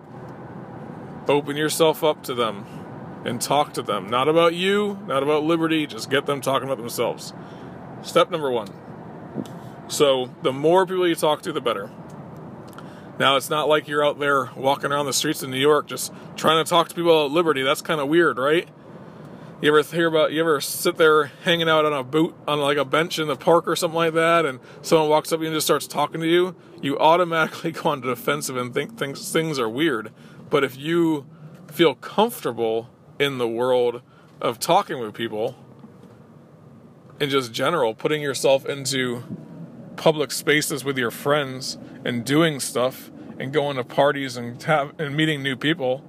Open 1.28 1.56
yourself 1.56 2.04
up 2.04 2.24
to 2.24 2.34
them 2.34 2.66
and 3.25 3.42
talk 3.42 3.74
to 3.74 3.82
them. 3.82 4.08
Not 4.08 4.27
about 4.27 4.53
you, 4.53 5.00
not 5.08 5.24
about 5.24 5.44
liberty, 5.44 5.88
just 5.88 6.10
get 6.10 6.25
them 6.25 6.42
talking 6.42 6.68
about 6.68 6.77
themselves. 6.77 7.34
Step 8.01 8.30
number 8.30 8.51
one. 8.51 8.68
So, 9.88 10.30
the 10.42 10.53
more 10.53 10.86
people 10.86 11.08
you 11.08 11.15
talk 11.15 11.42
to, 11.44 11.51
the 11.51 11.62
better. 11.62 11.92
Now, 13.20 13.36
it's 13.36 13.50
not 13.50 13.70
like 13.70 13.88
you're 13.88 14.03
out 14.03 14.20
there 14.20 14.50
walking 14.56 14.92
around 14.92 15.06
the 15.06 15.13
streets 15.13 15.44
of 15.44 15.50
New 15.50 15.60
York 15.60 15.88
just 15.88 16.12
trying 16.36 16.63
to 16.63 16.70
talk 16.70 16.89
to 16.89 16.96
people 16.96 17.25
about 17.25 17.32
liberty. 17.32 17.62
That's 17.62 17.82
kind 17.82 18.01
of 18.01 18.08
weird, 18.08 18.38
right? 18.38 18.68
You 19.62 19.70
ever 19.70 19.82
hear 19.96 20.08
about? 20.08 20.34
You 20.34 20.42
ever 20.42 20.60
sit 20.60 20.98
there 20.98 21.25
hanging 21.46 21.70
out 21.70 21.86
on 21.86 21.94
a 21.94 22.03
boot 22.03 22.36
on 22.48 22.60
like 22.60 22.77
a 22.77 22.84
bench 22.84 23.18
in 23.18 23.27
the 23.27 23.38
park 23.38 23.65
or 23.65 23.77
something 23.77 23.96
like 23.96 24.13
that, 24.13 24.46
and 24.46 24.60
someone 24.82 25.10
walks 25.10 25.32
up 25.32 25.39
and 25.39 25.53
just 25.53 25.65
starts 25.65 25.88
talking 25.88 26.20
to 26.20 26.27
you? 26.27 26.56
You 26.82 27.00
automatically 27.00 27.72
go 27.72 27.92
on 27.92 28.01
the 28.01 28.08
defensive 28.08 28.58
and 28.58 28.74
think 28.74 28.98
things 28.98 29.32
things 29.32 29.60
are 29.60 29.70
weird. 29.70 30.12
But 30.50 30.65
if 30.65 30.75
you 30.75 31.25
feel 31.72 31.96
comfortable 31.96 32.89
in 33.24 33.38
the 33.38 33.48
world 33.48 34.01
of 34.42 34.60
talking 34.60 35.00
with 35.00 35.13
people, 35.13 35.56
in 37.20 37.30
just 37.30 37.53
general, 37.53 37.96
putting 37.96 38.22
yourself 38.22 38.65
into 38.65 39.24
public 39.96 40.32
spaces 40.32 40.84
with 40.84 40.98
your 40.98 41.12
friends 41.12 41.77
and 42.03 42.25
doing 42.25 42.60
stuff 42.60 43.10
and 43.39 43.53
going 43.53 43.77
to 43.77 43.84
parties 43.84 44.38
and 44.38 44.62
have, 44.63 44.94
and 45.00 45.15
meeting 45.15 45.42
new 45.42 45.56
people 45.56 46.03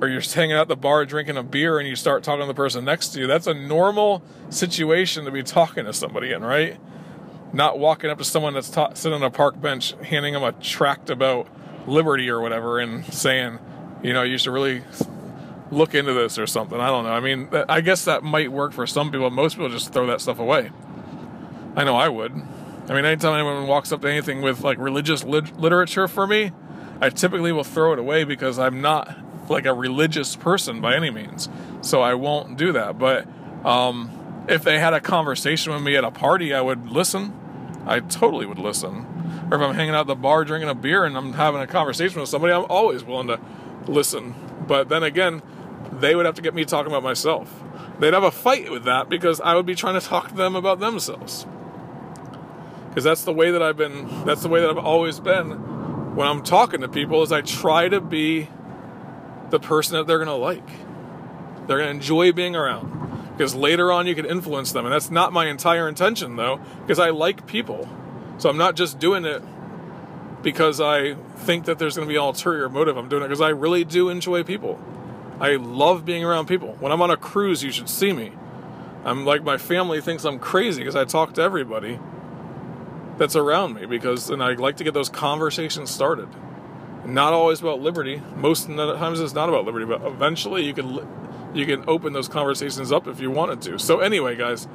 or 0.00 0.08
you're 0.08 0.20
just 0.20 0.34
hanging 0.34 0.56
out 0.56 0.62
at 0.62 0.68
the 0.68 0.76
bar 0.76 1.04
drinking 1.06 1.36
a 1.36 1.42
beer 1.42 1.78
and 1.78 1.88
you 1.88 1.96
start 1.96 2.22
talking 2.22 2.40
to 2.40 2.46
the 2.46 2.54
person 2.54 2.84
next 2.84 3.08
to 3.08 3.20
you 3.20 3.26
that's 3.26 3.46
a 3.46 3.54
normal 3.54 4.22
situation 4.50 5.24
to 5.24 5.30
be 5.30 5.42
talking 5.42 5.84
to 5.84 5.92
somebody 5.92 6.32
in 6.32 6.42
right? 6.42 6.78
Not 7.52 7.78
walking 7.78 8.10
up 8.10 8.18
to 8.18 8.24
someone 8.24 8.54
that's 8.54 8.70
ta- 8.70 8.94
sitting 8.94 9.16
on 9.16 9.22
a 9.22 9.30
park 9.30 9.60
bench 9.60 9.92
handing 10.02 10.34
them 10.34 10.42
a 10.42 10.52
tract 10.52 11.10
about 11.10 11.48
liberty 11.86 12.28
or 12.30 12.40
whatever 12.40 12.80
and 12.80 13.04
saying 13.12 13.58
you 14.02 14.12
know 14.12 14.22
you 14.22 14.38
should 14.38 14.52
really 14.52 14.82
look 15.74 15.94
into 15.94 16.12
this 16.12 16.38
or 16.38 16.46
something 16.46 16.80
i 16.80 16.86
don't 16.86 17.04
know 17.04 17.12
i 17.12 17.20
mean 17.20 17.48
i 17.68 17.80
guess 17.80 18.04
that 18.04 18.22
might 18.22 18.50
work 18.50 18.72
for 18.72 18.86
some 18.86 19.10
people 19.10 19.28
most 19.30 19.54
people 19.54 19.68
just 19.68 19.92
throw 19.92 20.06
that 20.06 20.20
stuff 20.20 20.38
away 20.38 20.70
i 21.76 21.84
know 21.84 21.96
i 21.96 22.08
would 22.08 22.32
I 22.88 22.92
mean, 22.92 23.06
anytime 23.06 23.32
anyone 23.34 23.66
walks 23.66 23.92
up 23.92 24.02
to 24.02 24.10
anything 24.10 24.42
with 24.42 24.62
like 24.62 24.78
religious 24.78 25.24
lit- 25.24 25.58
literature 25.58 26.06
for 26.06 26.26
me, 26.26 26.52
I 27.00 27.08
typically 27.08 27.50
will 27.50 27.64
throw 27.64 27.94
it 27.94 27.98
away 27.98 28.24
because 28.24 28.58
I'm 28.58 28.82
not 28.82 29.16
like 29.48 29.64
a 29.64 29.72
religious 29.72 30.36
person 30.36 30.80
by 30.80 30.94
any 30.94 31.10
means. 31.10 31.48
So 31.80 32.02
I 32.02 32.14
won't 32.14 32.58
do 32.58 32.72
that. 32.72 32.98
But 32.98 33.26
um, 33.64 34.44
if 34.48 34.62
they 34.64 34.78
had 34.78 34.92
a 34.92 35.00
conversation 35.00 35.72
with 35.72 35.82
me 35.82 35.96
at 35.96 36.04
a 36.04 36.10
party, 36.10 36.52
I 36.52 36.60
would 36.60 36.90
listen. 36.90 37.32
I 37.86 38.00
totally 38.00 38.44
would 38.44 38.58
listen. 38.58 39.46
Or 39.50 39.56
if 39.56 39.62
I'm 39.62 39.74
hanging 39.74 39.94
out 39.94 40.02
at 40.02 40.06
the 40.06 40.14
bar 40.14 40.44
drinking 40.44 40.68
a 40.68 40.74
beer 40.74 41.04
and 41.04 41.16
I'm 41.16 41.32
having 41.32 41.62
a 41.62 41.66
conversation 41.66 42.20
with 42.20 42.28
somebody, 42.28 42.52
I'm 42.52 42.66
always 42.68 43.02
willing 43.02 43.28
to 43.28 43.40
listen. 43.86 44.34
But 44.66 44.90
then 44.90 45.02
again, 45.02 45.40
they 45.92 46.14
would 46.14 46.26
have 46.26 46.34
to 46.36 46.42
get 46.42 46.54
me 46.54 46.64
talking 46.64 46.90
about 46.90 47.02
myself. 47.02 47.62
They'd 47.98 48.14
have 48.14 48.24
a 48.24 48.30
fight 48.30 48.70
with 48.70 48.84
that 48.84 49.08
because 49.08 49.40
I 49.40 49.54
would 49.54 49.66
be 49.66 49.74
trying 49.74 49.98
to 50.00 50.06
talk 50.06 50.28
to 50.28 50.34
them 50.34 50.56
about 50.56 50.80
themselves 50.80 51.46
because 52.94 53.02
that's 53.02 53.24
the 53.24 53.32
way 53.32 53.50
that 53.50 53.60
I've 53.60 53.76
been. 53.76 54.24
That's 54.24 54.42
the 54.42 54.48
way 54.48 54.60
that 54.60 54.70
I've 54.70 54.78
always 54.78 55.18
been 55.18 56.14
when 56.14 56.28
I'm 56.28 56.44
talking 56.44 56.80
to 56.82 56.88
people. 56.88 57.22
Is 57.22 57.32
I 57.32 57.40
try 57.40 57.88
to 57.88 58.00
be 58.00 58.48
the 59.50 59.58
person 59.58 59.96
that 59.96 60.06
they're 60.06 60.20
gonna 60.20 60.36
like. 60.36 60.68
They're 61.66 61.78
gonna 61.78 61.90
enjoy 61.90 62.30
being 62.30 62.54
around 62.54 63.32
because 63.36 63.52
later 63.52 63.90
on 63.90 64.06
you 64.06 64.14
can 64.14 64.24
influence 64.24 64.70
them, 64.70 64.86
and 64.86 64.94
that's 64.94 65.10
not 65.10 65.32
my 65.32 65.48
entire 65.48 65.88
intention 65.88 66.36
though. 66.36 66.60
Because 66.82 67.00
I 67.00 67.10
like 67.10 67.48
people, 67.48 67.88
so 68.38 68.48
I'm 68.48 68.58
not 68.58 68.76
just 68.76 69.00
doing 69.00 69.24
it 69.24 69.42
because 70.42 70.80
I 70.80 71.14
think 71.14 71.64
that 71.64 71.80
there's 71.80 71.96
going 71.96 72.06
to 72.06 72.12
be 72.12 72.16
an 72.16 72.22
ulterior 72.22 72.68
motive. 72.68 72.96
I'm 72.96 73.08
doing 73.08 73.22
it 73.22 73.26
because 73.26 73.40
I 73.40 73.48
really 73.48 73.82
do 73.82 74.08
enjoy 74.08 74.44
people. 74.44 74.78
I 75.40 75.56
love 75.56 76.04
being 76.04 76.24
around 76.24 76.46
people. 76.46 76.76
When 76.78 76.92
I'm 76.92 77.02
on 77.02 77.10
a 77.10 77.16
cruise, 77.16 77.62
you 77.62 77.72
should 77.72 77.88
see 77.88 78.12
me. 78.12 78.32
I'm 79.04 79.24
like 79.24 79.42
my 79.42 79.58
family 79.58 80.00
thinks 80.00 80.24
I'm 80.24 80.38
crazy 80.38 80.80
because 80.80 80.96
I 80.96 81.04
talk 81.04 81.34
to 81.34 81.42
everybody 81.42 81.98
that's 83.18 83.36
around 83.36 83.74
me 83.74 83.86
because 83.86 84.30
and 84.30 84.42
I 84.42 84.52
like 84.54 84.76
to 84.78 84.84
get 84.84 84.94
those 84.94 85.08
conversations 85.08 85.90
started. 85.90 86.28
Not 87.04 87.34
always 87.34 87.60
about 87.60 87.80
liberty. 87.80 88.22
Most 88.34 88.66
times 88.66 89.20
it's 89.20 89.34
not 89.34 89.48
about 89.48 89.66
liberty, 89.66 89.84
but 89.84 90.02
eventually 90.02 90.64
you 90.64 90.72
can 90.72 91.06
you 91.52 91.66
can 91.66 91.84
open 91.86 92.12
those 92.12 92.28
conversations 92.28 92.90
up 92.90 93.06
if 93.06 93.20
you 93.20 93.30
wanted 93.30 93.60
to. 93.62 93.78
So 93.78 94.00
anyway, 94.00 94.36
guys, 94.36 94.66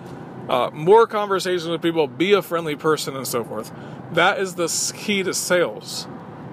uh, 0.48 0.70
more 0.72 1.08
conversations 1.08 1.68
with 1.68 1.82
people, 1.82 2.08
be 2.08 2.34
a 2.34 2.42
friendly 2.42 2.76
person, 2.76 3.16
and 3.16 3.28
so 3.28 3.44
forth. 3.44 3.72
That 4.12 4.40
is 4.40 4.56
the 4.56 4.68
key 4.96 5.24
to 5.24 5.34
sales. 5.34 6.08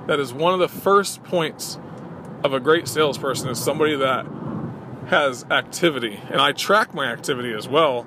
That 0.07 0.19
is 0.19 0.33
one 0.33 0.55
of 0.55 0.61
the 0.61 0.69
first 0.69 1.23
points 1.25 1.79
of 2.47 2.55
a 2.55 2.61
great 2.61 2.89
salesperson 2.89 3.51
is 3.51 3.59
somebody 3.59 3.97
that 3.97 4.25
has 5.09 5.45
activity, 5.51 6.21
and 6.31 6.41
I 6.41 6.53
track 6.53 6.95
my 6.95 7.07
activity 7.07 7.53
as 7.53 7.69
well. 7.69 8.07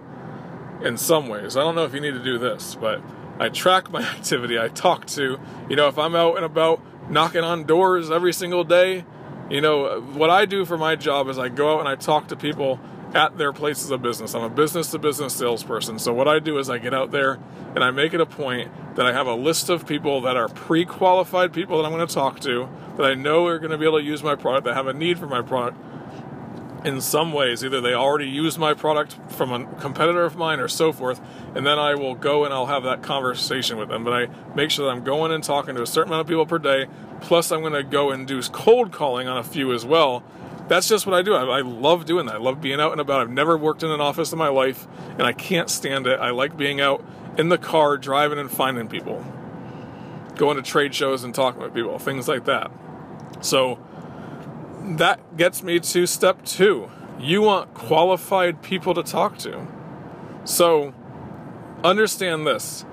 In 0.82 0.98
some 0.98 1.28
ways, 1.28 1.58
I 1.58 1.62
don't 1.62 1.76
know 1.76 1.84
if 1.84 1.94
you 1.94 2.00
need 2.00 2.14
to 2.14 2.24
do 2.24 2.38
this, 2.38 2.76
but 2.76 3.02
I 3.38 3.50
track 3.50 3.92
my 3.92 4.02
activity. 4.16 4.58
I 4.58 4.70
talk 4.70 5.06
to, 5.08 5.38
you 5.70 5.76
know, 5.76 5.88
if 5.90 6.00
I'm 6.00 6.16
out 6.16 6.38
and 6.38 6.46
about 6.46 6.82
knocking 7.12 7.44
on 7.44 7.66
doors 7.66 8.10
every 8.10 8.32
single 8.32 8.64
day, 8.64 9.04
you 9.50 9.60
know, 9.60 10.00
what 10.02 10.30
I 10.30 10.46
do 10.46 10.64
for 10.64 10.78
my 10.78 10.96
job 10.96 11.28
is 11.28 11.38
I 11.38 11.50
go 11.50 11.76
out 11.76 11.80
and 11.82 11.90
I 11.90 11.96
talk 11.96 12.30
to 12.30 12.36
people 12.36 12.80
at 13.14 13.38
their 13.38 13.52
places 13.52 13.90
of 13.92 14.02
business. 14.02 14.36
I'm 14.36 14.44
a 14.44 14.50
business 14.50 14.92
to 14.92 15.00
business 15.00 15.34
salesperson. 15.34 15.98
So 16.00 16.14
what 16.14 16.28
I 16.28 16.40
do 16.40 16.58
is 16.60 16.70
I 16.70 16.78
get 16.78 16.94
out 16.94 17.12
there 17.12 17.40
and 17.76 17.84
I 17.84 17.92
make 17.92 18.14
it 18.14 18.22
a 18.22 18.26
point 18.26 18.72
that 18.96 19.06
I 19.06 19.14
have 19.14 19.28
a 19.28 19.34
list 19.34 19.70
of 19.70 19.88
people 19.88 20.22
that 20.22 20.38
are 20.38 20.48
pre-qualified 20.48 21.54
people 21.54 21.78
that 21.78 21.86
I'm 21.86 21.92
going 21.92 22.08
to 22.08 22.14
talk 22.14 22.40
to 22.42 22.70
that 22.98 23.06
I 23.06 23.16
know 23.16 23.46
are 23.48 23.60
going 23.60 23.72
to 23.72 23.78
be 23.78 23.86
able 23.86 24.00
to 24.00 24.04
use 24.04 24.22
my 24.22 24.36
product, 24.36 24.66
that 24.66 24.76
have 24.76 24.88
a 24.88 24.94
need 24.94 25.18
for 25.18 25.28
my 25.28 25.42
product 25.42 25.78
in 26.86 27.02
some 27.02 27.34
ways. 27.34 27.64
Either 27.64 27.82
they 27.82 27.94
already 27.94 28.28
use 28.28 28.58
my 28.58 28.74
product 28.74 29.18
from 29.30 29.52
a 29.52 29.66
competitor 29.80 30.24
of 30.24 30.36
mine 30.36 30.60
or 30.60 30.68
so 30.68 30.92
forth, 30.92 31.22
and 31.56 31.66
then 31.66 31.80
I 31.80 31.96
will 31.96 32.16
go 32.16 32.46
and 32.46 32.54
I'll 32.54 32.68
have 32.68 32.84
that 32.84 33.02
conversation 33.02 33.78
with 33.78 33.90
them. 33.90 34.04
But 34.04 34.14
I 34.14 34.28
make 34.56 34.72
sure 34.72 34.86
that 34.86 34.92
I'm 34.92 35.04
going 35.04 35.32
and 35.32 35.44
talking 35.44 35.76
to 35.76 35.82
a 35.82 35.88
certain 35.88 36.10
amount 36.12 36.22
of 36.22 36.28
people 36.28 36.46
per 36.46 36.60
day, 36.60 36.88
plus 37.22 37.52
I'm 37.52 37.62
going 37.62 37.74
to 37.74 37.84
go 37.84 38.12
and 38.12 38.28
do 38.28 38.42
cold 38.44 38.92
calling 38.92 39.28
on 39.28 39.38
a 39.38 39.44
few 39.44 39.74
as 39.74 39.86
well. 39.86 40.24
That's 40.70 40.88
just 40.88 41.08
what 41.08 41.16
I 41.16 41.24
do. 41.24 41.34
I, 41.34 41.58
I 41.58 41.62
love 41.62 42.06
doing 42.06 42.28
that. 42.28 42.36
I 42.36 42.38
love 42.38 42.62
being 42.62 42.80
out 42.80 42.92
and 42.92 43.02
about. 43.02 43.22
I've 43.22 43.32
never 43.32 43.58
worked 43.58 43.82
in 43.82 43.90
an 43.90 44.00
office 44.00 44.32
in 44.32 44.38
my 44.38 44.50
life, 44.50 44.88
and 45.18 45.24
I 45.24 45.34
can't 45.34 45.68
stand 45.68 46.06
it. 46.06 46.20
I 46.20 46.30
like 46.30 46.56
being 46.56 46.80
out 46.80 47.04
in 47.40 47.50
the 47.50 47.58
car, 47.58 47.98
driving 47.98 48.38
and 48.38 48.52
finding 48.52 48.88
people, 48.88 49.26
going 50.36 50.58
to 50.58 50.62
trade 50.62 50.94
shows 50.94 51.24
and 51.24 51.34
talking 51.34 51.60
with 51.60 51.74
people, 51.74 51.98
things 51.98 52.28
like 52.28 52.46
that. 52.46 52.72
So, 53.42 53.80
that 54.98 55.38
gets 55.38 55.64
me 55.64 55.80
to 55.80 56.06
step 56.06 56.46
two. 56.46 56.92
You 57.20 57.42
want 57.42 57.74
qualified 57.74 58.62
people 58.62 58.94
to 58.94 59.02
talk 59.02 59.40
to. 59.40 59.66
So, 60.44 60.94
understand 61.84 62.46
this. 62.46 62.86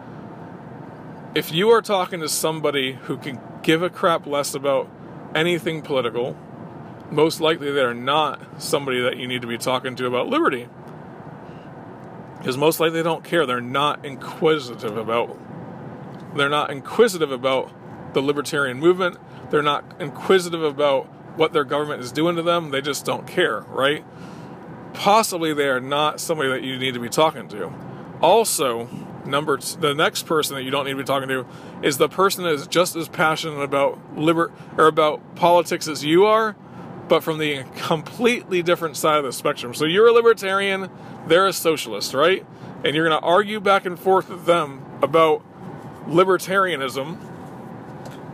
If 1.34 1.52
you 1.52 1.68
are 1.68 1.82
talking 1.82 2.20
to 2.20 2.28
somebody 2.30 2.94
who 2.94 3.18
can 3.18 3.38
give 3.62 3.82
a 3.82 3.90
crap 3.90 4.26
less 4.26 4.54
about 4.54 4.88
anything 5.34 5.82
political, 5.82 6.36
most 7.10 7.40
likely 7.40 7.70
they're 7.70 7.94
not 7.94 8.62
somebody 8.62 9.00
that 9.00 9.16
you 9.16 9.26
need 9.26 9.42
to 9.42 9.46
be 9.46 9.58
talking 9.58 9.96
to 9.96 10.06
about 10.06 10.28
liberty. 10.28 10.68
Because 12.38 12.56
most 12.56 12.80
likely 12.80 12.98
they 12.98 13.02
don't 13.02 13.24
care. 13.24 13.46
They're 13.46 13.60
not 13.60 14.04
inquisitive 14.04 14.96
about 14.96 15.38
they're 16.36 16.48
not 16.50 16.70
inquisitive 16.70 17.32
about 17.32 17.72
the 18.12 18.20
libertarian 18.20 18.78
movement. 18.78 19.16
They're 19.50 19.62
not 19.62 19.84
inquisitive 19.98 20.62
about 20.62 21.06
what 21.36 21.52
their 21.52 21.64
government 21.64 22.02
is 22.02 22.12
doing 22.12 22.36
to 22.36 22.42
them. 22.42 22.70
They 22.70 22.80
just 22.80 23.04
don't 23.04 23.26
care, 23.26 23.60
right? 23.60 24.04
Possibly 24.92 25.54
they 25.54 25.68
are 25.68 25.80
not 25.80 26.20
somebody 26.20 26.50
that 26.50 26.62
you 26.62 26.78
need 26.78 26.94
to 26.94 27.00
be 27.00 27.08
talking 27.08 27.48
to. 27.48 27.72
Also, 28.20 28.88
number 29.26 29.58
the 29.58 29.94
next 29.94 30.24
person 30.26 30.56
that 30.56 30.62
you 30.62 30.70
don't 30.70 30.84
need 30.84 30.92
to 30.92 30.98
be 30.98 31.04
talking 31.04 31.28
to 31.28 31.46
is 31.82 31.98
the 31.98 32.08
person 32.08 32.44
that 32.44 32.52
is 32.52 32.66
just 32.66 32.96
as 32.96 33.08
passionate 33.08 33.60
about 33.60 33.98
liber 34.16 34.52
or 34.78 34.86
about 34.86 35.36
politics 35.36 35.88
as 35.88 36.04
you 36.04 36.24
are, 36.24 36.56
but 37.08 37.22
from 37.22 37.38
the 37.38 37.64
completely 37.76 38.62
different 38.62 38.96
side 38.96 39.18
of 39.18 39.24
the 39.24 39.32
spectrum. 39.32 39.74
So 39.74 39.84
you're 39.84 40.08
a 40.08 40.12
libertarian, 40.12 40.90
they're 41.26 41.46
a 41.46 41.52
socialist, 41.52 42.14
right? 42.14 42.44
And 42.84 42.94
you're 42.94 43.08
going 43.08 43.20
to 43.20 43.26
argue 43.26 43.60
back 43.60 43.86
and 43.86 43.98
forth 43.98 44.28
with 44.28 44.44
them 44.44 44.84
about 45.02 45.42
libertarianism 46.06 47.18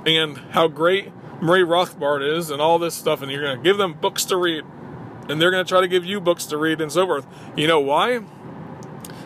and 0.06 0.38
how 0.50 0.68
great 0.68 1.12
Murray 1.40 1.64
Rothbard 1.64 2.36
is 2.36 2.50
and 2.50 2.62
all 2.62 2.78
this 2.78 2.94
stuff, 2.94 3.22
and 3.22 3.30
you're 3.30 3.42
going 3.42 3.56
to 3.56 3.62
give 3.62 3.76
them 3.76 3.94
books 3.94 4.24
to 4.26 4.36
read, 4.36 4.64
and 5.28 5.40
they're 5.40 5.50
going 5.50 5.64
to 5.64 5.68
try 5.68 5.80
to 5.80 5.88
give 5.88 6.04
you 6.04 6.20
books 6.20 6.46
to 6.46 6.56
read 6.56 6.80
and 6.80 6.90
so 6.92 7.06
forth. 7.06 7.26
You 7.56 7.66
know 7.66 7.80
why? 7.80 8.20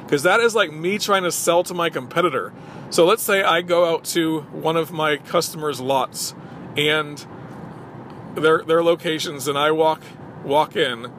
Because 0.02 0.22
that 0.22 0.40
is 0.40 0.54
like 0.54 0.72
me 0.72 0.98
trying 0.98 1.24
to 1.24 1.32
sell 1.32 1.62
to 1.64 1.74
my 1.74 1.90
competitor. 1.90 2.52
So 2.90 3.04
let's 3.04 3.22
say 3.22 3.42
I 3.42 3.62
go 3.62 3.92
out 3.92 4.04
to 4.06 4.40
one 4.52 4.76
of 4.76 4.92
my 4.92 5.16
customers' 5.16 5.80
lots 5.80 6.34
and 6.76 7.26
their 8.36 8.62
their 8.62 8.82
locations, 8.82 9.48
and 9.48 9.58
I 9.58 9.70
walk 9.70 10.02
walk 10.44 10.76
in, 10.76 11.12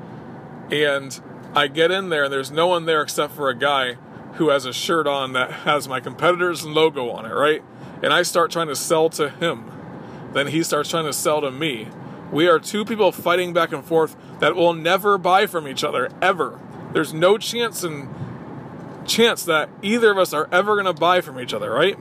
and 0.71 1.19
I 1.53 1.67
get 1.67 1.91
in 1.91 2.09
there, 2.09 2.25
and 2.25 2.33
there's 2.33 2.51
no 2.51 2.67
one 2.67 2.85
there 2.85 3.01
except 3.01 3.33
for 3.33 3.49
a 3.49 3.55
guy 3.55 3.97
who 4.33 4.49
has 4.49 4.65
a 4.65 4.73
shirt 4.73 5.07
on 5.07 5.33
that 5.33 5.51
has 5.51 5.87
my 5.87 5.99
competitor's 5.99 6.63
logo 6.63 7.09
on 7.09 7.25
it, 7.25 7.33
right? 7.33 7.63
And 8.03 8.13
I 8.13 8.21
start 8.21 8.51
trying 8.51 8.67
to 8.67 8.75
sell 8.75 9.09
to 9.11 9.29
him. 9.29 9.71
Then 10.33 10.47
he 10.47 10.61
starts 10.61 10.89
trying 10.89 11.05
to 11.05 11.13
sell 11.13 11.41
to 11.41 11.49
me. 11.49 11.87
We 12.31 12.47
are 12.47 12.59
two 12.59 12.85
people 12.85 13.11
fighting 13.11 13.53
back 13.53 13.71
and 13.71 13.83
forth 13.83 14.15
that 14.39 14.55
will 14.55 14.73
never 14.73 15.17
buy 15.17 15.47
from 15.47 15.67
each 15.67 15.83
other 15.83 16.09
ever. 16.21 16.59
There's 16.93 17.13
no 17.13 17.37
chance 17.37 17.83
and 17.83 18.13
chance 19.07 19.43
that 19.45 19.69
either 19.81 20.11
of 20.11 20.17
us 20.17 20.33
are 20.33 20.47
ever 20.51 20.75
going 20.75 20.93
to 20.93 20.99
buy 20.99 21.21
from 21.21 21.39
each 21.39 21.53
other, 21.53 21.71
right? 21.71 21.97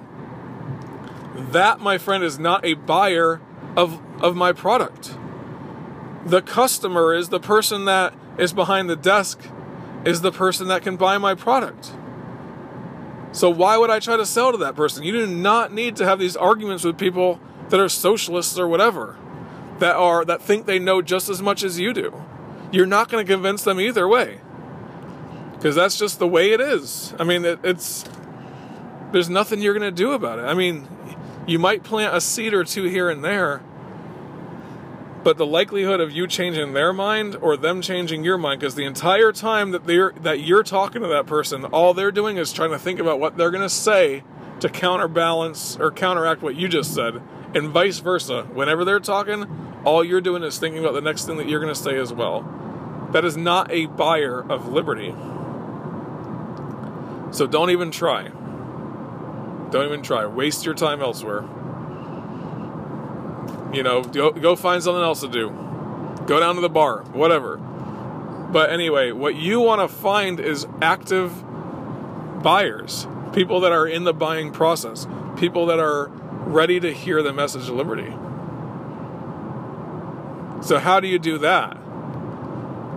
That, 1.52 1.80
my 1.80 1.96
friend, 1.96 2.24
is 2.24 2.38
not 2.38 2.64
a 2.64 2.74
buyer 2.74 3.40
of 3.76 4.00
of 4.20 4.36
my 4.36 4.52
product. 4.52 5.16
The 6.24 6.42
customer 6.42 7.14
is 7.14 7.28
the 7.28 7.40
person 7.40 7.84
that 7.84 8.14
is 8.38 8.52
behind 8.52 8.90
the 8.90 8.96
desk 8.96 9.40
is 10.04 10.20
the 10.20 10.32
person 10.32 10.68
that 10.68 10.82
can 10.82 10.96
buy 10.96 11.18
my 11.18 11.34
product. 11.34 11.92
So 13.32 13.50
why 13.50 13.76
would 13.76 13.90
I 13.90 13.98
try 14.00 14.16
to 14.16 14.24
sell 14.24 14.52
to 14.52 14.58
that 14.58 14.74
person? 14.76 15.02
You 15.04 15.12
do 15.12 15.26
not 15.26 15.72
need 15.72 15.96
to 15.96 16.06
have 16.06 16.18
these 16.18 16.36
arguments 16.36 16.84
with 16.84 16.96
people 16.96 17.40
that 17.68 17.80
are 17.80 17.88
socialists 17.88 18.58
or 18.58 18.66
whatever 18.68 19.16
that 19.78 19.94
are 19.94 20.24
that 20.24 20.40
think 20.40 20.66
they 20.66 20.78
know 20.78 21.02
just 21.02 21.28
as 21.28 21.42
much 21.42 21.62
as 21.62 21.78
you 21.78 21.92
do. 21.92 22.24
You're 22.72 22.86
not 22.86 23.08
going 23.08 23.24
to 23.24 23.30
convince 23.30 23.62
them 23.62 23.80
either 23.80 24.08
way. 24.08 24.40
Cuz 25.60 25.74
that's 25.74 25.98
just 25.98 26.18
the 26.18 26.26
way 26.26 26.52
it 26.52 26.60
is. 26.60 27.14
I 27.18 27.24
mean, 27.24 27.44
it, 27.44 27.58
it's 27.62 28.04
there's 29.12 29.28
nothing 29.28 29.60
you're 29.60 29.78
going 29.78 29.94
to 29.94 30.02
do 30.02 30.12
about 30.12 30.38
it. 30.38 30.42
I 30.42 30.54
mean, 30.54 30.88
you 31.46 31.58
might 31.58 31.82
plant 31.82 32.14
a 32.14 32.20
seed 32.20 32.54
or 32.54 32.64
two 32.64 32.84
here 32.84 33.08
and 33.08 33.24
there, 33.24 33.62
but 35.26 35.38
the 35.38 35.44
likelihood 35.44 35.98
of 35.98 36.12
you 36.12 36.24
changing 36.24 36.72
their 36.72 36.92
mind 36.92 37.34
or 37.34 37.56
them 37.56 37.82
changing 37.82 38.22
your 38.22 38.38
mind 38.38 38.60
because 38.60 38.76
the 38.76 38.84
entire 38.84 39.32
time 39.32 39.72
that 39.72 39.84
they're 39.84 40.12
that 40.12 40.38
you're 40.38 40.62
talking 40.62 41.02
to 41.02 41.08
that 41.08 41.26
person 41.26 41.64
all 41.64 41.92
they're 41.92 42.12
doing 42.12 42.36
is 42.36 42.52
trying 42.52 42.70
to 42.70 42.78
think 42.78 43.00
about 43.00 43.18
what 43.18 43.36
they're 43.36 43.50
going 43.50 43.60
to 43.60 43.68
say 43.68 44.22
to 44.60 44.68
counterbalance 44.68 45.76
or 45.78 45.90
counteract 45.90 46.42
what 46.42 46.54
you 46.54 46.68
just 46.68 46.94
said 46.94 47.20
and 47.56 47.70
vice 47.70 47.98
versa. 47.98 48.44
Whenever 48.54 48.84
they're 48.84 49.00
talking 49.00 49.80
all 49.84 50.04
you're 50.04 50.20
doing 50.20 50.44
is 50.44 50.60
thinking 50.60 50.78
about 50.78 50.94
the 50.94 51.00
next 51.00 51.24
thing 51.24 51.38
that 51.38 51.48
you're 51.48 51.58
going 51.58 51.74
to 51.74 51.80
say 51.80 51.98
as 51.98 52.12
well. 52.12 53.08
That 53.10 53.24
is 53.24 53.36
not 53.36 53.68
a 53.72 53.86
buyer 53.86 54.48
of 54.48 54.68
liberty. 54.68 55.12
So 57.32 57.48
don't 57.48 57.70
even 57.70 57.90
try. 57.90 58.28
Don't 59.70 59.86
even 59.86 60.02
try. 60.02 60.24
Waste 60.24 60.64
your 60.64 60.74
time 60.76 61.02
elsewhere 61.02 61.44
you 63.72 63.82
know, 63.82 64.02
go, 64.02 64.30
go 64.30 64.56
find 64.56 64.82
something 64.82 65.02
else 65.02 65.20
to 65.20 65.28
do. 65.28 65.50
Go 66.26 66.40
down 66.40 66.56
to 66.56 66.60
the 66.60 66.68
bar, 66.68 67.02
whatever. 67.12 67.56
But 67.56 68.70
anyway, 68.70 69.12
what 69.12 69.34
you 69.34 69.60
want 69.60 69.80
to 69.88 69.94
find 69.94 70.40
is 70.40 70.66
active 70.80 71.44
buyers, 72.42 73.06
people 73.32 73.60
that 73.60 73.72
are 73.72 73.86
in 73.86 74.04
the 74.04 74.14
buying 74.14 74.52
process, 74.52 75.06
people 75.36 75.66
that 75.66 75.78
are 75.78 76.08
ready 76.46 76.80
to 76.80 76.92
hear 76.92 77.22
the 77.22 77.32
message 77.32 77.68
of 77.68 77.74
liberty. 77.74 78.12
So 80.62 80.78
how 80.78 81.00
do 81.00 81.08
you 81.08 81.18
do 81.18 81.38
that? 81.38 81.76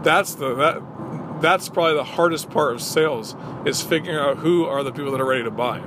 That's 0.04 0.36
the 0.36 0.56
that 0.56 1.42
that's 1.42 1.70
probably 1.70 1.96
the 1.96 2.04
hardest 2.04 2.50
part 2.50 2.74
of 2.74 2.82
sales 2.82 3.36
is 3.66 3.82
figuring 3.82 4.18
out 4.18 4.38
who 4.38 4.66
are 4.66 4.84
the 4.84 4.92
people 4.92 5.12
that 5.12 5.22
are 5.22 5.26
ready 5.26 5.44
to 5.44 5.52
buy. 5.52 5.82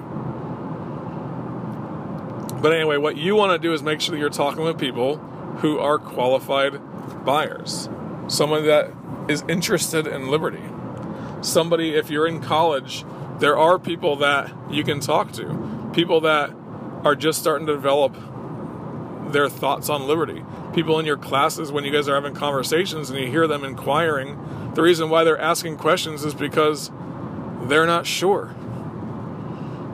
But 2.63 2.73
anyway, 2.73 2.97
what 2.97 3.17
you 3.17 3.35
want 3.35 3.53
to 3.53 3.59
do 3.59 3.73
is 3.73 3.83
make 3.83 4.01
sure 4.01 4.15
that 4.15 4.21
you're 4.21 4.31
talking 4.31 4.63
with 4.63 4.79
people 4.79 5.17
who 5.59 5.79
are 5.81 5.99
qualified 5.99 6.81
buyers. 7.25 7.89
Someone 8.29 8.67
that 8.67 8.93
is 9.29 9.43
interested 9.49 10.07
in 10.07 10.29
liberty. 10.29 10.63
Somebody, 11.41 11.97
if 11.97 12.09
you're 12.09 12.27
in 12.27 12.41
college, 12.41 13.05
there 13.41 13.59
are 13.59 13.79
people 13.79 14.17
that 14.17 14.53
you 14.71 14.85
can 14.85 15.01
talk 15.01 15.33
to. 15.33 15.91
People 15.93 16.21
that 16.21 16.55
are 17.03 17.17
just 17.17 17.41
starting 17.41 17.67
to 17.67 17.73
develop 17.73 18.15
their 19.33 19.49
thoughts 19.49 19.89
on 19.89 20.07
liberty. 20.07 20.45
People 20.73 21.01
in 21.01 21.07
your 21.07 21.17
classes, 21.17 21.73
when 21.73 21.85
you 21.85 21.91
guys 21.91 22.09
are 22.09 22.15
having 22.15 22.35
conversations 22.35 23.11
and 23.11 23.19
you 23.19 23.27
hear 23.27 23.49
them 23.49 23.65
inquiring, 23.65 24.39
the 24.75 24.83
reason 24.83 25.11
why 25.11 25.25
they're 25.25 25.39
asking 25.39 25.77
questions 25.79 26.25
is 26.25 26.35
because 26.35 26.93
they're 27.65 27.87
not 27.87 28.07
sure. 28.07 28.55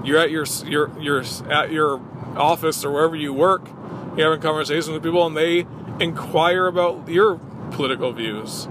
You're 0.05 0.19
at 0.19 0.31
your 0.31 0.45
you're 0.65 0.91
you're 0.99 1.25
at 1.51 1.73
your 1.73 1.99
office 2.37 2.85
or 2.85 2.91
wherever 2.93 3.17
you 3.17 3.33
work, 3.33 3.69
you're 4.17 4.31
having 4.31 4.41
conversations 4.41 4.89
with 4.89 5.03
people 5.03 5.27
and 5.27 5.37
they 5.37 5.67
inquire 6.01 6.67
about 6.67 7.09
your 7.09 7.37
political 7.71 8.13
views. 8.13 8.69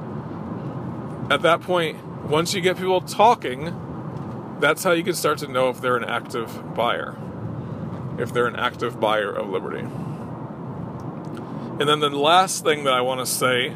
At 1.30 1.41
that 1.41 1.62
point, 1.62 2.04
once 2.26 2.54
you 2.54 2.62
get 2.62 2.78
people 2.78 3.02
talking, 3.02 4.58
that's 4.60 4.84
how 4.84 4.91
you 4.91 5.04
can 5.04 5.13
start 5.13 5.38
to 5.39 5.48
know 5.48 5.70
if 5.70 5.82
they're 5.82 5.98
an 5.98 6.04
active 6.04 6.76
buyer. 6.76 7.17
If 8.17 8.34
they're 8.34 8.48
an 8.48 8.56
active 8.56 9.00
buyer 9.00 9.32
of 9.32 9.50
liberty. 9.50 9.86
And 11.80 11.88
then 11.88 12.00
the 12.00 12.10
last 12.10 12.63
thing 12.63 12.86
that 12.86 12.93
I 12.93 13.02
want 13.02 13.20
to 13.20 13.26
say, 13.26 13.76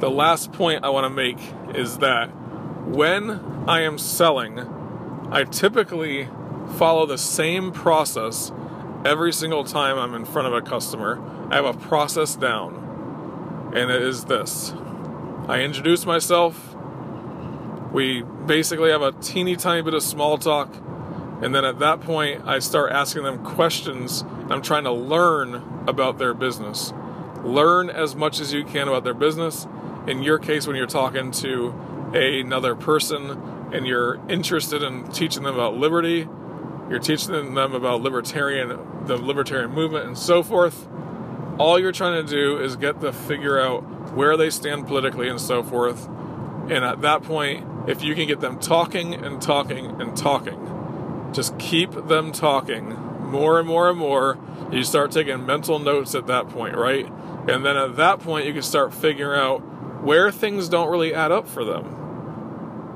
the 0.00 0.10
last 0.10 0.52
point 0.52 0.84
I 0.84 0.88
want 0.88 1.04
to 1.04 1.10
make 1.10 1.38
is 1.76 1.98
that 1.98 2.26
when 2.86 3.30
I 3.68 3.82
am 3.82 3.96
selling, 3.96 4.58
I 5.30 5.44
typically 5.44 6.28
follow 6.76 7.06
the 7.06 7.18
same 7.18 7.70
process 7.70 8.50
every 9.04 9.32
single 9.32 9.64
time 9.64 9.98
I'm 9.98 10.14
in 10.14 10.24
front 10.24 10.48
of 10.48 10.54
a 10.54 10.60
customer, 10.60 11.20
I 11.50 11.56
have 11.56 11.64
a 11.64 11.74
process 11.74 12.36
down. 12.36 13.70
And 13.74 13.90
it 13.90 14.02
is 14.02 14.24
this 14.24 14.72
I 15.48 15.60
introduce 15.60 16.06
myself. 16.06 16.74
We 17.92 18.22
basically 18.22 18.90
have 18.90 19.02
a 19.02 19.12
teeny 19.12 19.56
tiny 19.56 19.82
bit 19.82 19.94
of 19.94 20.02
small 20.02 20.38
talk. 20.38 20.74
And 21.42 21.54
then 21.54 21.64
at 21.64 21.80
that 21.80 22.00
point, 22.00 22.42
I 22.46 22.60
start 22.60 22.92
asking 22.92 23.24
them 23.24 23.44
questions. 23.44 24.24
I'm 24.48 24.62
trying 24.62 24.84
to 24.84 24.92
learn 24.92 25.84
about 25.88 26.18
their 26.18 26.32
business. 26.34 26.92
Learn 27.42 27.90
as 27.90 28.14
much 28.14 28.38
as 28.38 28.52
you 28.52 28.64
can 28.64 28.86
about 28.86 29.02
their 29.02 29.14
business. 29.14 29.66
In 30.06 30.22
your 30.22 30.38
case, 30.38 30.66
when 30.66 30.76
you're 30.76 30.86
talking 30.86 31.32
to 31.32 31.70
another 32.14 32.76
person 32.76 33.30
and 33.72 33.86
you're 33.86 34.20
interested 34.28 34.82
in 34.82 35.10
teaching 35.10 35.42
them 35.42 35.54
about 35.54 35.76
liberty, 35.76 36.28
you're 36.92 37.00
teaching 37.00 37.54
them 37.54 37.74
about 37.74 38.02
libertarian, 38.02 38.68
the 39.06 39.16
libertarian 39.16 39.70
movement, 39.70 40.06
and 40.06 40.18
so 40.18 40.42
forth. 40.42 40.86
All 41.58 41.78
you're 41.78 41.90
trying 41.90 42.26
to 42.26 42.30
do 42.30 42.58
is 42.58 42.76
get 42.76 43.00
to 43.00 43.14
figure 43.14 43.58
out 43.58 43.80
where 44.12 44.36
they 44.36 44.50
stand 44.50 44.86
politically 44.86 45.26
and 45.30 45.40
so 45.40 45.62
forth. 45.62 46.06
And 46.06 46.84
at 46.84 47.00
that 47.00 47.22
point, 47.22 47.88
if 47.88 48.02
you 48.02 48.14
can 48.14 48.26
get 48.28 48.40
them 48.40 48.58
talking 48.58 49.14
and 49.14 49.40
talking 49.40 50.02
and 50.02 50.14
talking, 50.14 51.30
just 51.32 51.58
keep 51.58 51.92
them 51.92 52.30
talking 52.30 52.90
more 53.22 53.58
and 53.58 53.66
more 53.66 53.88
and 53.88 53.98
more. 53.98 54.38
You 54.70 54.84
start 54.84 55.12
taking 55.12 55.46
mental 55.46 55.78
notes 55.78 56.14
at 56.14 56.26
that 56.26 56.50
point, 56.50 56.76
right? 56.76 57.06
And 57.48 57.64
then 57.64 57.78
at 57.78 57.96
that 57.96 58.20
point, 58.20 58.44
you 58.44 58.52
can 58.52 58.60
start 58.60 58.92
figuring 58.92 59.40
out 59.40 59.60
where 60.04 60.30
things 60.30 60.68
don't 60.68 60.90
really 60.90 61.14
add 61.14 61.32
up 61.32 61.48
for 61.48 61.64
them, 61.64 61.84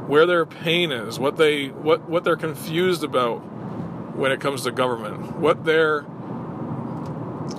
where 0.06 0.26
their 0.26 0.44
pain 0.44 0.92
is, 0.92 1.18
what 1.18 1.38
they 1.38 1.68
what 1.68 2.06
what 2.10 2.24
they're 2.24 2.36
confused 2.36 3.02
about, 3.02 3.42
when 4.16 4.32
it 4.32 4.40
comes 4.40 4.62
to 4.64 4.70
government. 4.70 5.36
What 5.36 5.64
their 5.64 6.02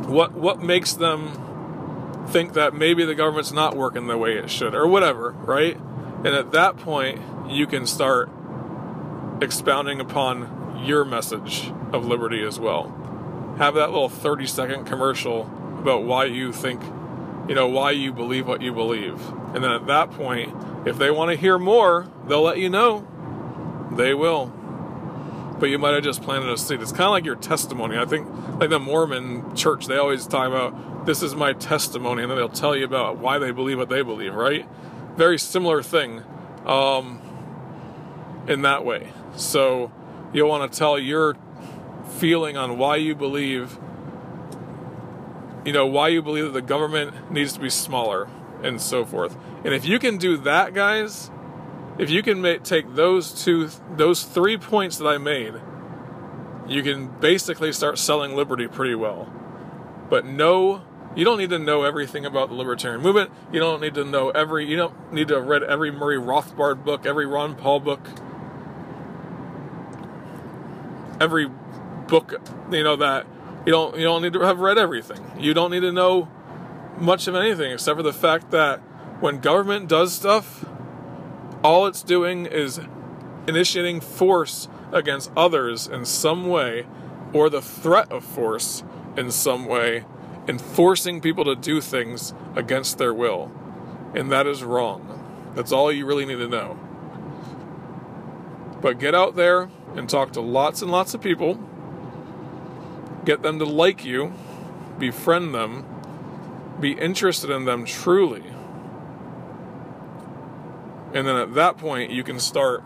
what 0.08 0.34
what 0.34 0.62
makes 0.62 0.94
them 0.94 2.26
think 2.28 2.54
that 2.54 2.74
maybe 2.74 3.06
the 3.06 3.16
government's 3.16 3.52
not 3.52 3.76
working 3.76 4.08
the 4.08 4.18
way 4.18 4.34
it 4.34 4.50
should 4.50 4.74
or 4.74 4.88
whatever, 4.88 5.32
right? 5.32 5.78
And 5.78 6.28
at 6.28 6.52
that 6.52 6.78
point, 6.78 7.22
you 7.50 7.68
can 7.68 7.86
start 7.86 8.30
expounding 9.42 10.00
upon 10.00 10.84
your 10.84 11.06
message 11.06 11.72
of 11.94 12.06
liberty 12.06 12.44
as 12.44 12.60
well. 12.60 12.94
Have 13.58 13.76
that 13.76 13.92
little 13.92 14.10
30 14.10 14.46
second 14.46 14.86
commercial 14.86 15.44
about 15.80 16.04
why 16.04 16.26
you 16.26 16.52
think, 16.52 16.82
you 17.48 17.56
know, 17.56 17.68
why 17.68 17.92
you 17.92 18.12
believe 18.12 18.48
what 18.48 18.62
you 18.62 18.74
believe. 18.74 19.22
And 19.54 19.64
then 19.64 19.72
at 19.72 19.88
that 19.88 20.12
point, 20.12 20.54
if 20.88 20.98
they 20.98 21.12
want 21.12 21.32
to 21.32 21.38
hear 21.38 21.58
more, 21.58 22.08
they'll 22.28 22.42
let 22.42 22.58
you 22.58 22.70
know. 22.70 23.08
They 23.96 24.14
will 24.14 24.54
but 25.60 25.70
you 25.70 25.78
might 25.78 25.94
have 25.94 26.04
just 26.04 26.22
planted 26.22 26.50
a 26.50 26.58
seed. 26.58 26.82
It's 26.82 26.92
kind 26.92 27.04
of 27.04 27.12
like 27.12 27.26
your 27.26 27.36
testimony. 27.36 27.98
I 27.98 28.06
think, 28.06 28.28
like 28.60 28.70
the 28.70 28.80
Mormon 28.80 29.56
church, 29.56 29.88
they 29.88 29.98
always 29.98 30.28
talk 30.28 30.48
about 30.48 31.06
this 31.06 31.24
is 31.24 31.36
my 31.36 31.54
testimony, 31.54 32.24
and 32.24 32.32
then 32.32 32.38
they'll 32.38 32.50
tell 32.50 32.76
you 32.76 32.86
about 32.86 33.18
why 33.18 33.40
they 33.40 33.52
believe 33.52 33.78
what 33.78 33.90
they 33.90 34.02
believe, 34.02 34.34
right? 34.34 34.68
Very 35.16 35.40
similar 35.40 35.82
thing 35.82 36.24
um, 36.66 37.22
in 38.48 38.62
that 38.62 38.86
way. 38.86 39.12
So 39.36 39.92
you'll 40.34 40.50
want 40.50 40.72
to 40.72 40.78
tell 40.78 41.00
your 41.00 41.36
feeling 42.18 42.58
on 42.58 42.78
why 42.78 42.98
you 42.98 43.16
believe, 43.16 43.78
you 45.66 45.74
know, 45.74 45.86
why 45.86 46.10
you 46.10 46.22
believe 46.22 46.46
that 46.46 46.54
the 46.54 46.62
government 46.62 47.32
needs 47.32 47.54
to 47.54 47.60
be 47.60 47.70
smaller 47.70 48.28
and 48.64 48.82
so 48.82 49.06
forth. 49.06 49.38
And 49.64 49.74
if 49.74 49.86
you 49.86 50.00
can 50.00 50.18
do 50.18 50.38
that, 50.38 50.74
guys, 50.74 51.32
if 52.00 52.10
you 52.10 52.22
can 52.24 52.42
make, 52.42 52.64
take 52.64 52.96
those 52.96 53.44
two, 53.44 53.70
those 53.96 54.24
three 54.24 54.58
points 54.58 54.98
that 54.98 55.08
I 55.08 55.18
made, 55.18 55.54
you 56.68 56.84
can 56.84 57.08
basically 57.20 57.72
start 57.72 57.98
selling 57.98 58.36
liberty 58.36 58.68
pretty 58.68 58.96
well. 58.96 59.32
But 60.10 60.26
no, 60.26 60.84
you 61.16 61.26
don't 61.26 61.38
need 61.38 61.50
to 61.50 61.60
know 61.60 61.84
everything 61.84 62.26
about 62.26 62.50
the 62.50 62.56
libertarian 62.56 63.02
movement. 63.02 63.32
You 63.52 63.60
don't 63.60 63.82
need 63.82 63.96
to 63.96 64.04
know 64.04 64.30
every, 64.30 64.66
you 64.66 64.76
don't 64.76 65.14
need 65.14 65.28
to 65.30 65.36
have 65.36 65.46
read 65.46 65.64
every 65.64 65.92
Murray 65.92 66.18
Rothbard 66.18 66.84
book, 66.84 67.06
every 67.06 67.26
Ron 67.26 67.56
Paul 67.56 67.80
book. 67.80 68.02
every 71.20 71.48
book, 72.08 72.34
you 72.72 72.84
know 72.84 72.96
that 72.96 73.26
you 73.66 73.72
don't 73.72 73.98
you 73.98 74.04
don't 74.04 74.22
need 74.22 74.34
to 74.34 74.42
have 74.42 74.60
read 74.60 74.78
everything. 74.78 75.20
You 75.38 75.54
don't 75.54 75.72
need 75.72 75.82
to 75.82 75.92
know 75.92 76.30
much 76.98 77.28
of 77.28 77.36
anything 77.36 77.72
except 77.72 77.98
for 77.98 78.04
the 78.04 78.14
fact 78.14 78.52
that 78.52 78.80
when 79.20 79.40
government 79.40 79.88
does 79.88 80.14
stuff, 80.14 80.66
all 81.68 81.86
it's 81.86 82.02
doing 82.02 82.46
is 82.46 82.80
initiating 83.46 84.00
force 84.00 84.70
against 84.94 85.30
others 85.36 85.86
in 85.86 86.06
some 86.06 86.48
way 86.48 86.86
or 87.34 87.50
the 87.50 87.62
threat 87.62 88.10
of 88.10 88.24
force 88.24 88.86
in 89.18 89.30
some 89.30 89.66
way 89.66 90.06
and 90.48 90.62
forcing 90.62 91.20
people 91.20 91.44
to 91.44 91.58
do 91.58 91.82
things 91.82 92.34
against 92.56 92.98
their 92.98 93.14
will. 93.14 93.52
And 94.16 94.32
that 94.32 94.48
is 94.48 94.64
wrong. 94.64 95.52
That's 95.56 95.74
all 95.74 95.92
you 95.92 96.06
really 96.06 96.26
need 96.26 96.38
to 96.38 96.48
know. 96.48 96.80
But 98.82 98.98
get 98.98 99.14
out 99.14 99.36
there 99.36 99.70
and 99.98 100.10
talk 100.10 100.32
to 100.34 100.42
lots 100.42 100.82
and 100.82 100.90
lots 100.90 101.14
of 101.14 101.20
people. 101.20 101.56
Get 103.26 103.42
them 103.42 103.60
to 103.60 103.66
like 103.66 104.06
you, 104.06 104.32
befriend 105.00 105.54
them, 105.54 105.86
be 106.80 106.94
interested 106.94 107.50
in 107.50 107.66
them 107.66 107.84
truly. 107.84 108.44
And 111.18 111.28
then 111.28 111.36
at 111.36 111.56
that 111.56 111.80
point, 111.80 112.12
you 112.12 112.24
can 112.24 112.40
start 112.40 112.84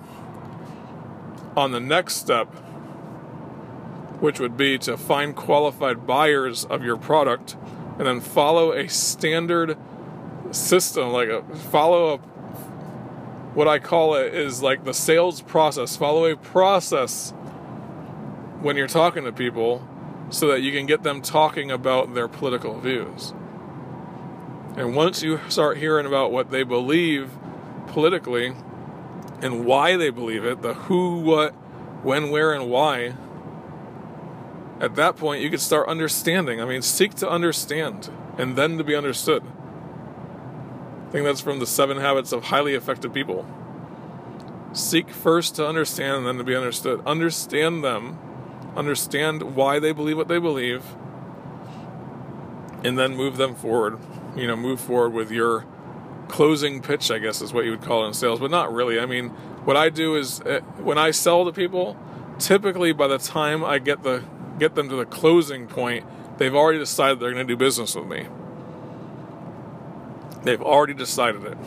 on 1.58 1.74
the 1.74 1.82
next 1.82 2.16
step, 2.16 2.48
which 4.22 4.40
would 4.40 4.56
be 4.56 4.78
to 4.78 4.96
find 4.96 5.36
qualified 5.36 6.08
buyers 6.08 6.64
of 6.64 6.82
your 6.82 6.96
product 6.96 7.58
and 7.98 8.08
then 8.08 8.22
follow 8.22 8.72
a 8.72 8.88
standard 8.88 9.78
system, 10.52 11.12
like 11.12 11.28
a 11.28 11.44
follow 11.56 12.14
a 12.14 12.18
what 13.54 13.68
I 13.68 13.80
call 13.80 14.16
it 14.16 14.34
is 14.34 14.64
like 14.64 14.86
the 14.86 14.94
sales 14.94 15.42
process. 15.42 15.98
Follow 15.98 16.24
a 16.24 16.38
process 16.38 17.32
when 18.62 18.78
you're 18.78 18.88
talking 18.88 19.26
to 19.26 19.34
people 19.34 19.86
so 20.30 20.48
that 20.48 20.62
you 20.62 20.72
can 20.72 20.86
get 20.86 21.04
them 21.04 21.22
talking 21.22 21.70
about 21.70 22.14
their 22.14 22.30
political 22.30 22.80
views. 22.80 23.34
And 24.78 24.96
once 24.96 25.22
you 25.22 25.42
start 25.50 25.80
hearing 25.80 26.06
about 26.06 26.32
what 26.32 26.50
they 26.50 26.64
believe 26.64 27.30
politically 27.92 28.54
and 29.42 29.66
why 29.66 29.98
they 29.98 30.10
believe 30.10 30.46
it, 30.46 30.62
the 30.62 30.74
who, 30.74 31.20
what, 31.20 31.52
when, 32.04 32.30
where, 32.30 32.54
and 32.54 32.70
why, 32.70 33.16
at 34.80 34.96
that 34.96 35.18
point 35.18 35.42
you 35.42 35.50
can 35.50 35.60
start 35.60 35.88
understanding. 35.88 36.62
I 36.62 36.66
mean, 36.66 36.82
seek 36.82 37.14
to 37.16 37.30
understand 37.30 38.10
and 38.38 38.56
then 38.56 38.78
to 38.78 38.84
be 38.84 38.96
understood. 38.96 39.44
I 41.08 41.12
think 41.12 41.26
that's 41.26 41.42
from 41.42 41.60
the 41.60 41.66
seven 41.66 41.98
habits 41.98 42.32
of 42.32 42.46
highly 42.46 42.74
effective 42.74 43.14
people. 43.14 43.46
Seek 44.74 45.10
first 45.10 45.56
to 45.56 45.68
understand 45.68 46.20
and 46.20 46.26
then 46.26 46.38
to 46.38 46.44
be 46.44 46.56
understood. 46.56 47.06
Understand 47.06 47.84
them, 47.84 48.18
understand 48.76 49.56
why 49.56 49.80
they 49.80 49.92
believe 49.92 50.16
what 50.16 50.30
they 50.30 50.40
believe, 50.40 50.84
and 52.84 52.98
then 52.98 53.16
move 53.16 53.36
them 53.38 53.54
forward. 53.54 54.00
You 54.36 54.48
know, 54.48 54.56
move 54.56 54.80
forward 54.80 55.10
with 55.10 55.30
your 55.30 55.66
closing 56.32 56.82
pitch, 56.82 57.12
I 57.12 57.20
guess 57.20 57.42
is 57.42 57.54
what 57.54 57.66
you 57.66 57.72
would 57.72 57.82
call 57.82 58.06
it 58.06 58.08
in 58.08 58.14
sales, 58.14 58.40
but 58.40 58.50
not 58.50 58.74
really. 58.74 59.00
I 59.00 59.06
mean, 59.06 59.30
what 59.66 59.76
I 59.76 59.90
do 59.90 60.16
is 60.16 60.40
uh, 60.42 60.62
when 60.78 60.98
I 60.98 61.12
sell 61.12 61.44
to 61.46 61.52
people, 61.52 61.98
typically 62.40 62.94
by 62.94 63.08
the 63.08 63.18
time 63.18 63.64
I 63.64 63.80
get 63.80 64.02
the 64.04 64.24
get 64.58 64.76
them 64.76 64.90
to 64.90 64.96
the 64.96 65.06
closing 65.06 65.68
point, 65.68 66.06
they've 66.38 66.56
already 66.56 66.80
decided 66.80 67.20
they're 67.20 67.34
going 67.34 67.46
to 67.46 67.54
do 67.54 67.58
business 67.58 67.96
with 67.96 68.08
me. 68.08 68.28
They've 70.44 70.62
already 70.62 70.94
decided 70.94 71.44
it. 71.44 71.58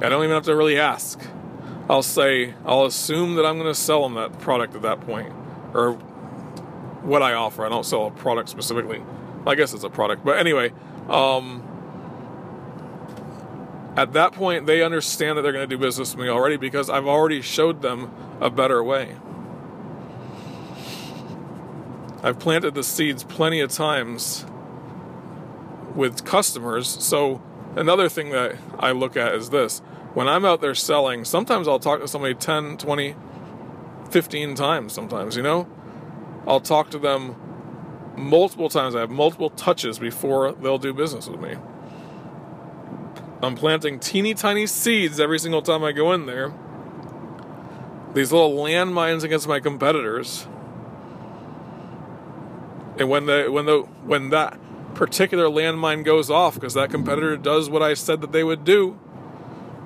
I 0.00 0.08
don't 0.08 0.24
even 0.24 0.34
have 0.34 0.44
to 0.44 0.56
really 0.56 0.78
ask. 0.78 1.20
I'll 1.88 2.02
say, 2.02 2.54
I'll 2.64 2.86
assume 2.86 3.34
that 3.34 3.44
I'm 3.44 3.58
going 3.58 3.70
to 3.70 3.78
sell 3.78 4.02
them 4.02 4.14
that 4.14 4.38
product 4.38 4.74
at 4.74 4.82
that 4.82 5.00
point, 5.02 5.32
or 5.74 5.92
what 7.02 7.22
I 7.22 7.34
offer. 7.34 7.66
I 7.66 7.68
don't 7.68 7.84
sell 7.84 8.06
a 8.06 8.10
product 8.10 8.48
specifically. 8.48 9.02
I 9.46 9.54
guess 9.54 9.74
it's 9.74 9.84
a 9.84 9.90
product, 9.90 10.24
but 10.24 10.38
anyway, 10.38 10.72
um, 11.08 11.62
at 14.00 14.14
that 14.14 14.32
point, 14.32 14.64
they 14.64 14.82
understand 14.82 15.36
that 15.36 15.42
they're 15.42 15.52
going 15.52 15.68
to 15.68 15.76
do 15.76 15.78
business 15.78 16.16
with 16.16 16.24
me 16.24 16.30
already 16.30 16.56
because 16.56 16.88
I've 16.88 17.06
already 17.06 17.42
showed 17.42 17.82
them 17.82 18.10
a 18.40 18.48
better 18.48 18.82
way. 18.82 19.14
I've 22.22 22.38
planted 22.38 22.74
the 22.74 22.82
seeds 22.82 23.24
plenty 23.24 23.60
of 23.60 23.70
times 23.70 24.46
with 25.94 26.24
customers, 26.24 26.88
so 26.88 27.42
another 27.76 28.08
thing 28.08 28.30
that 28.30 28.56
I 28.78 28.92
look 28.92 29.18
at 29.18 29.34
is 29.34 29.50
this. 29.50 29.80
When 30.14 30.28
I'm 30.28 30.46
out 30.46 30.62
there 30.62 30.74
selling, 30.74 31.26
sometimes 31.26 31.68
I'll 31.68 31.78
talk 31.78 32.00
to 32.00 32.08
somebody 32.08 32.32
10, 32.32 32.78
20, 32.78 33.14
15 34.10 34.54
times 34.54 34.94
sometimes, 34.94 35.36
you 35.36 35.42
know? 35.42 35.68
I'll 36.46 36.60
talk 36.60 36.88
to 36.92 36.98
them 36.98 37.36
multiple 38.16 38.70
times. 38.70 38.94
I 38.94 39.00
have 39.00 39.10
multiple 39.10 39.50
touches 39.50 39.98
before 39.98 40.52
they'll 40.52 40.78
do 40.78 40.94
business 40.94 41.28
with 41.28 41.40
me. 41.40 41.56
I'm 43.42 43.54
planting 43.54 43.98
teeny 43.98 44.34
tiny 44.34 44.66
seeds 44.66 45.18
every 45.18 45.38
single 45.38 45.62
time 45.62 45.82
I 45.82 45.92
go 45.92 46.12
in 46.12 46.26
there. 46.26 46.52
These 48.12 48.32
little 48.32 48.52
landmines 48.52 49.22
against 49.22 49.48
my 49.48 49.60
competitors. 49.60 50.46
And 52.98 53.08
when 53.08 53.26
the 53.26 53.46
when 53.50 53.64
the 53.64 53.78
when 54.04 54.30
that 54.30 54.58
particular 54.94 55.46
landmine 55.46 56.04
goes 56.04 56.28
off 56.28 56.54
because 56.54 56.74
that 56.74 56.90
competitor 56.90 57.36
does 57.36 57.70
what 57.70 57.82
I 57.82 57.94
said 57.94 58.20
that 58.20 58.32
they 58.32 58.44
would 58.44 58.64
do, 58.64 58.98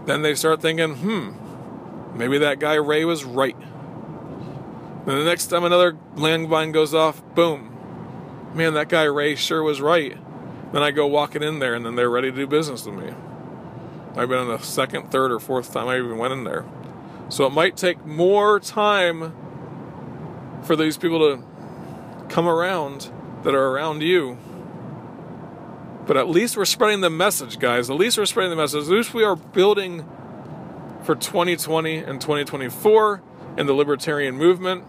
then 0.06 0.22
they 0.22 0.34
start 0.34 0.60
thinking, 0.60 0.96
hmm, 0.96 2.18
maybe 2.18 2.38
that 2.38 2.58
guy 2.58 2.74
Ray 2.74 3.04
was 3.04 3.24
right. 3.24 3.56
Then 5.06 5.18
the 5.18 5.24
next 5.24 5.46
time 5.46 5.64
another 5.64 5.92
landmine 6.16 6.72
goes 6.72 6.92
off, 6.92 7.22
boom, 7.34 7.76
man, 8.54 8.74
that 8.74 8.88
guy 8.88 9.04
Ray 9.04 9.36
sure 9.36 9.62
was 9.62 9.80
right. 9.80 10.18
Then 10.72 10.82
I 10.82 10.90
go 10.90 11.06
walking 11.06 11.42
in 11.42 11.60
there 11.60 11.74
and 11.74 11.86
then 11.86 11.94
they're 11.94 12.10
ready 12.10 12.32
to 12.32 12.36
do 12.36 12.46
business 12.48 12.84
with 12.84 12.96
me. 12.96 13.14
I've 14.16 14.28
been 14.28 14.38
on 14.38 14.48
the 14.48 14.58
second, 14.58 15.10
third, 15.10 15.32
or 15.32 15.40
fourth 15.40 15.72
time 15.72 15.88
I 15.88 15.98
even 15.98 16.18
went 16.18 16.32
in 16.32 16.44
there. 16.44 16.64
So 17.28 17.46
it 17.46 17.50
might 17.50 17.76
take 17.76 18.04
more 18.04 18.60
time 18.60 19.34
for 20.62 20.76
these 20.76 20.96
people 20.96 21.18
to 21.18 21.42
come 22.28 22.46
around 22.46 23.10
that 23.42 23.54
are 23.54 23.68
around 23.68 24.02
you 24.02 24.38
but 26.06 26.16
at 26.16 26.28
least 26.28 26.56
we're 26.56 26.64
spreading 26.64 27.00
the 27.00 27.10
message, 27.10 27.58
guys. 27.58 27.88
At 27.88 27.96
least 27.96 28.18
we're 28.18 28.26
spreading 28.26 28.50
the 28.50 28.56
message. 28.56 28.84
At 28.84 28.90
least 28.90 29.14
we 29.14 29.24
are 29.24 29.36
building 29.36 30.06
for 31.02 31.14
2020 31.14 31.96
and 31.98 32.20
2024 32.20 33.22
in 33.56 33.66
the 33.66 33.72
libertarian 33.72 34.36
movement 34.36 34.84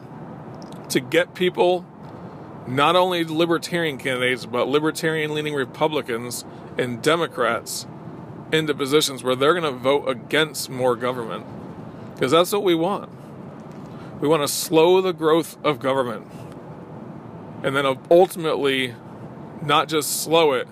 to 0.89 0.99
get 0.99 1.33
people, 1.33 1.85
not 2.67 2.95
only 2.95 3.23
libertarian 3.23 3.97
candidates, 3.97 4.45
but 4.45 4.67
libertarian 4.67 5.33
leaning 5.33 5.53
Republicans 5.53 6.45
and 6.77 7.01
Democrats 7.01 7.88
into 8.57 8.73
positions 8.73 9.23
where 9.23 9.35
they're 9.35 9.53
going 9.53 9.71
to 9.71 9.79
vote 9.79 10.07
against 10.07 10.69
more 10.69 10.95
government. 10.95 11.45
Because 12.13 12.31
that's 12.31 12.51
what 12.51 12.63
we 12.63 12.75
want. 12.75 13.09
We 14.21 14.27
want 14.27 14.43
to 14.43 14.47
slow 14.47 15.01
the 15.01 15.13
growth 15.13 15.57
of 15.63 15.79
government. 15.79 16.27
And 17.63 17.75
then 17.75 17.85
ultimately, 18.09 18.95
not 19.61 19.87
just 19.87 20.21
slow 20.21 20.53
it, 20.53 20.67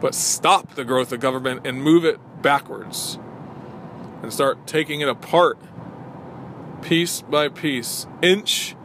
but 0.00 0.14
stop 0.14 0.74
the 0.74 0.84
growth 0.84 1.12
of 1.12 1.20
government 1.20 1.66
and 1.66 1.82
move 1.82 2.04
it 2.04 2.18
backwards 2.42 3.18
and 4.22 4.32
start 4.32 4.66
taking 4.66 5.00
it 5.00 5.08
apart 5.08 5.58
piece 6.82 7.22
by 7.22 7.48
piece, 7.48 8.06
inch 8.20 8.76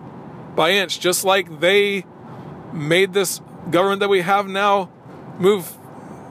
by 0.55 0.71
inch, 0.71 0.99
just 0.99 1.23
like 1.23 1.59
they 1.59 2.05
made 2.71 3.13
this 3.13 3.41
government 3.69 3.99
that 3.99 4.09
we 4.09 4.21
have 4.21 4.47
now 4.47 4.89
move 5.39 5.77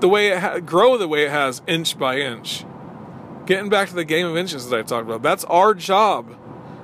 the 0.01 0.09
way 0.09 0.29
it 0.29 0.39
ha- 0.39 0.59
grow 0.59 0.97
the 0.99 1.09
way 1.09 1.25
it 1.25 1.31
has, 1.31 1.63
inch 1.67 1.99
by 1.99 2.19
inch. 2.19 2.65
Getting 3.47 3.69
back 3.69 3.89
to 3.89 3.95
the 3.95 4.05
game 4.05 4.27
of 4.27 4.37
inches 4.37 4.69
that 4.69 4.79
I 4.79 4.83
talked 4.83 5.07
about, 5.07 5.23
that's 5.23 5.45
our 5.45 5.73
job, 5.75 6.37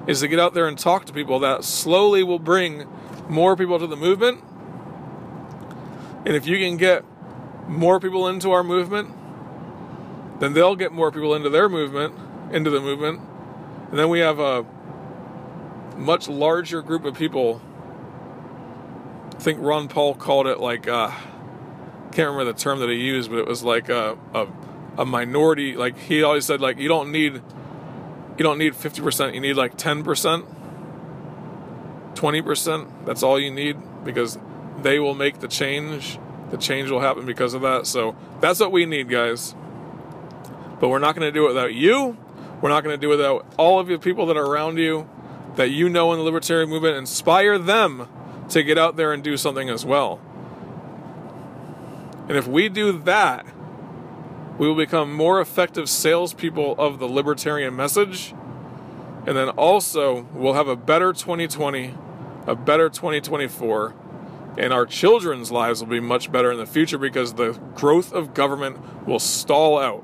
is 0.06 0.20
to 0.20 0.28
get 0.28 0.38
out 0.38 0.54
there 0.54 0.66
and 0.66 0.78
talk 0.78 1.04
to 1.06 1.12
people 1.12 1.40
that 1.40 1.64
slowly 1.64 2.22
will 2.22 2.38
bring 2.38 2.86
more 3.28 3.56
people 3.56 3.78
to 3.78 3.86
the 3.86 3.96
movement. 3.96 4.42
And 6.24 6.36
if 6.36 6.46
you 6.46 6.58
can 6.58 6.76
get 6.76 7.04
more 7.66 7.98
people 7.98 8.28
into 8.28 8.52
our 8.52 8.62
movement, 8.62 9.10
then 10.40 10.52
they'll 10.52 10.76
get 10.76 10.92
more 10.92 11.10
people 11.10 11.34
into 11.34 11.50
their 11.50 11.68
movement, 11.68 12.14
into 12.52 12.70
the 12.70 12.80
movement, 12.80 13.20
and 13.90 13.98
then 13.98 14.08
we 14.08 14.20
have 14.20 14.38
a 14.38 14.64
much 15.96 16.28
larger 16.28 16.82
group 16.82 17.04
of 17.04 17.14
people. 17.14 17.60
I 19.34 19.38
think 19.38 19.60
Ron 19.60 19.88
Paul 19.88 20.14
called 20.14 20.46
it 20.46 20.60
like 20.60 20.88
uh, 20.88 21.12
can't 22.12 22.30
remember 22.30 22.44
the 22.44 22.58
term 22.58 22.78
that 22.80 22.88
he 22.88 22.96
used, 22.96 23.30
but 23.30 23.38
it 23.38 23.46
was 23.46 23.62
like 23.64 23.88
a, 23.88 24.16
a, 24.34 24.46
a 24.98 25.04
minority. 25.04 25.74
Like 25.76 25.98
he 25.98 26.22
always 26.22 26.44
said, 26.46 26.60
like 26.60 26.78
you 26.78 26.88
don't 26.88 27.10
need 27.10 27.34
you 27.34 28.44
don't 28.44 28.58
need 28.58 28.76
fifty 28.76 29.02
percent. 29.02 29.34
You 29.34 29.40
need 29.40 29.54
like 29.54 29.76
ten 29.76 30.04
percent, 30.04 30.44
twenty 32.14 32.42
percent. 32.42 33.06
That's 33.06 33.22
all 33.22 33.40
you 33.40 33.50
need 33.50 33.76
because 34.04 34.38
they 34.80 34.98
will 34.98 35.14
make 35.14 35.40
the 35.40 35.48
change 35.48 36.18
the 36.50 36.58
change 36.58 36.90
will 36.90 37.00
happen 37.00 37.24
because 37.24 37.54
of 37.54 37.62
that. 37.62 37.86
So 37.86 38.14
that's 38.40 38.60
what 38.60 38.72
we 38.72 38.84
need, 38.84 39.08
guys. 39.08 39.54
But 40.80 40.88
we're 40.88 40.98
not 40.98 41.14
going 41.14 41.26
to 41.26 41.32
do 41.32 41.46
it 41.46 41.48
without 41.48 41.72
you. 41.74 42.16
We're 42.60 42.68
not 42.68 42.84
going 42.84 42.94
to 42.94 43.00
do 43.00 43.08
it 43.08 43.16
without 43.16 43.46
all 43.56 43.80
of 43.80 43.86
the 43.86 43.98
people 43.98 44.26
that 44.26 44.36
are 44.36 44.44
around 44.44 44.78
you. 44.78 45.08
that 45.56 45.70
you 45.70 45.88
know 45.88 46.12
in 46.12 46.18
the 46.18 46.24
libertarian 46.24 46.68
movement, 46.68 46.96
inspire 46.96 47.58
them 47.58 48.08
to 48.50 48.62
get 48.62 48.78
out 48.78 48.96
there 48.96 49.12
and 49.12 49.22
do 49.22 49.36
something 49.36 49.68
as 49.68 49.84
well. 49.84 50.20
And 52.32 52.38
if 52.38 52.48
we 52.48 52.70
do 52.70 52.92
that, 53.00 53.44
we 54.56 54.66
will 54.66 54.74
become 54.74 55.12
more 55.12 55.38
effective 55.38 55.86
salespeople 55.90 56.74
of 56.78 56.98
the 56.98 57.04
libertarian 57.04 57.76
message. 57.76 58.32
And 59.26 59.36
then 59.36 59.50
also, 59.50 60.26
we'll 60.32 60.54
have 60.54 60.66
a 60.66 60.74
better 60.74 61.12
2020, 61.12 61.94
a 62.46 62.56
better 62.56 62.88
2024, 62.88 63.94
and 64.56 64.72
our 64.72 64.86
children's 64.86 65.52
lives 65.52 65.80
will 65.80 65.90
be 65.90 66.00
much 66.00 66.32
better 66.32 66.50
in 66.50 66.56
the 66.56 66.64
future 66.64 66.96
because 66.96 67.34
the 67.34 67.52
growth 67.74 68.14
of 68.14 68.32
government 68.32 69.06
will 69.06 69.18
stall 69.18 69.78
out. 69.78 70.02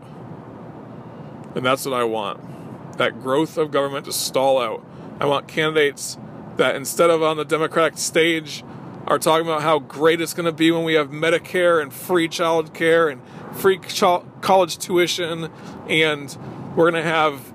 And 1.55 1.65
that's 1.65 1.87
what 1.87 1.99
I 1.99 2.05
want. 2.05 2.99
That 2.99 3.23
growth 3.23 3.57
of 3.57 3.71
government 3.71 4.05
to 4.05 4.13
stall 4.13 4.61
out. 4.61 4.85
I 5.19 5.25
want 5.25 5.49
candidates 5.49 6.19
that 6.59 6.77
instead 6.77 7.09
of 7.09 7.23
on 7.23 7.39
the 7.39 7.47
Democratic 7.47 7.97
stage 7.97 8.65
are 9.09 9.19
talking 9.19 9.47
about 9.47 9.63
how 9.63 9.79
great 9.79 10.21
it's 10.21 10.35
going 10.35 10.47
to 10.47 10.53
be 10.53 10.71
when 10.71 10.85
we 10.85 10.95
have 10.95 11.09
Medicare 11.09 11.83
and 11.83 11.93
free 11.93 12.29
child 12.29 12.75
care 12.75 13.09
and 13.09 13.23
free 13.55 13.79
college 13.79 14.77
tuition 14.79 15.51
and 15.89 16.37
we're 16.77 16.91
going 16.91 17.03
to 17.03 17.11
have 17.11 17.53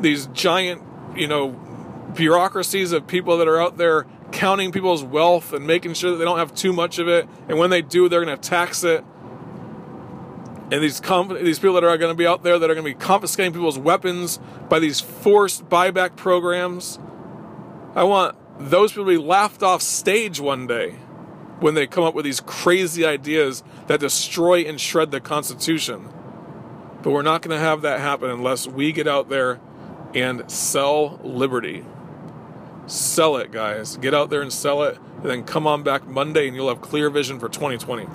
these 0.00 0.26
giant, 0.28 0.82
you 1.14 1.28
know, 1.28 1.50
bureaucracies 2.14 2.92
of 2.92 3.06
people 3.06 3.36
that 3.36 3.46
are 3.46 3.60
out 3.60 3.76
there 3.76 4.06
counting 4.32 4.72
people's 4.72 5.04
wealth 5.04 5.52
and 5.52 5.66
making 5.66 5.92
sure 5.92 6.12
that 6.12 6.16
they 6.16 6.24
don't 6.24 6.38
have 6.38 6.54
too 6.54 6.72
much 6.72 6.98
of 6.98 7.08
it 7.08 7.28
and 7.48 7.58
when 7.58 7.68
they 7.68 7.82
do 7.82 8.08
they're 8.08 8.24
going 8.24 8.36
to 8.36 8.48
tax 8.48 8.82
it 8.82 9.04
and 10.70 10.82
these 10.82 11.00
comp- 11.00 11.38
these 11.40 11.58
people 11.58 11.74
that 11.74 11.84
are 11.84 11.98
going 11.98 12.12
to 12.12 12.16
be 12.16 12.26
out 12.26 12.42
there 12.42 12.58
that 12.58 12.70
are 12.70 12.74
going 12.74 12.86
to 12.86 12.98
be 12.98 13.04
confiscating 13.04 13.52
people's 13.52 13.78
weapons 13.78 14.38
by 14.68 14.78
these 14.78 15.00
forced 15.00 15.68
buyback 15.68 16.16
programs. 16.16 16.98
I 17.94 18.04
want 18.04 18.36
those 18.60 18.92
people 18.92 19.06
to 19.06 19.10
be 19.10 19.16
laughed 19.16 19.62
off 19.62 19.80
stage 19.80 20.38
one 20.38 20.66
day 20.66 20.90
when 21.60 21.74
they 21.74 21.86
come 21.86 22.04
up 22.04 22.14
with 22.14 22.24
these 22.24 22.40
crazy 22.40 23.04
ideas 23.04 23.62
that 23.86 24.00
destroy 24.00 24.60
and 24.60 24.80
shred 24.80 25.10
the 25.10 25.20
Constitution. 25.20 26.08
But 27.02 27.10
we're 27.10 27.22
not 27.22 27.40
going 27.40 27.56
to 27.56 27.62
have 27.62 27.82
that 27.82 28.00
happen 28.00 28.30
unless 28.30 28.66
we 28.66 28.92
get 28.92 29.08
out 29.08 29.30
there 29.30 29.60
and 30.14 30.50
sell 30.50 31.18
liberty. 31.24 31.84
Sell 32.86 33.36
it, 33.36 33.50
guys. 33.50 33.96
Get 33.96 34.12
out 34.12 34.28
there 34.28 34.42
and 34.42 34.52
sell 34.52 34.82
it, 34.82 34.98
and 35.16 35.24
then 35.24 35.44
come 35.44 35.66
on 35.66 35.82
back 35.82 36.06
Monday 36.06 36.46
and 36.46 36.54
you'll 36.54 36.68
have 36.68 36.82
clear 36.82 37.08
vision 37.08 37.38
for 37.38 37.48
2020. 37.48 38.06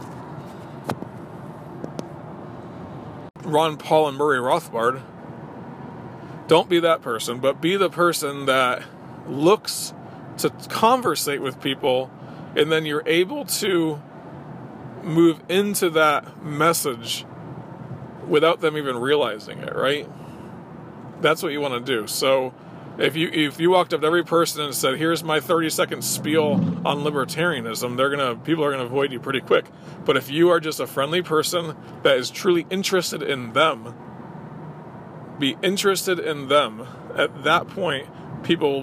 Ron 3.43 3.77
Paul 3.77 4.09
and 4.09 4.17
Murray 4.17 4.39
Rothbard. 4.39 5.01
Don't 6.47 6.69
be 6.69 6.79
that 6.79 7.01
person, 7.01 7.39
but 7.39 7.59
be 7.61 7.75
the 7.75 7.89
person 7.89 8.45
that 8.45 8.83
looks 9.27 9.93
to 10.37 10.49
conversate 10.69 11.41
with 11.41 11.61
people 11.61 12.11
and 12.55 12.71
then 12.71 12.85
you're 12.85 13.03
able 13.05 13.45
to 13.45 14.01
move 15.03 15.39
into 15.49 15.89
that 15.91 16.43
message 16.43 17.25
without 18.27 18.61
them 18.61 18.77
even 18.77 18.97
realizing 18.97 19.59
it, 19.59 19.75
right? 19.75 20.09
That's 21.21 21.43
what 21.43 21.51
you 21.51 21.61
want 21.61 21.85
to 21.85 21.99
do. 21.99 22.07
So 22.07 22.53
if 22.97 23.15
you 23.15 23.29
if 23.31 23.59
you 23.59 23.69
walked 23.69 23.93
up 23.93 24.01
to 24.01 24.07
every 24.07 24.23
person 24.23 24.63
and 24.63 24.73
said, 24.73 24.97
"Here's 24.97 25.23
my 25.23 25.39
30 25.39 25.69
second 25.69 26.03
spiel 26.03 26.53
on 26.85 27.03
libertarianism," 27.03 27.97
they're 27.97 28.09
gonna 28.09 28.35
people 28.35 28.63
are 28.63 28.71
gonna 28.71 28.85
avoid 28.85 29.11
you 29.11 29.19
pretty 29.19 29.41
quick. 29.41 29.65
But 30.05 30.17
if 30.17 30.29
you 30.29 30.49
are 30.49 30.59
just 30.59 30.79
a 30.79 30.87
friendly 30.87 31.21
person 31.21 31.75
that 32.03 32.17
is 32.17 32.29
truly 32.29 32.65
interested 32.69 33.21
in 33.21 33.53
them, 33.53 33.93
be 35.39 35.57
interested 35.61 36.19
in 36.19 36.47
them. 36.47 36.87
At 37.15 37.43
that 37.43 37.67
point, 37.67 38.07
people 38.43 38.73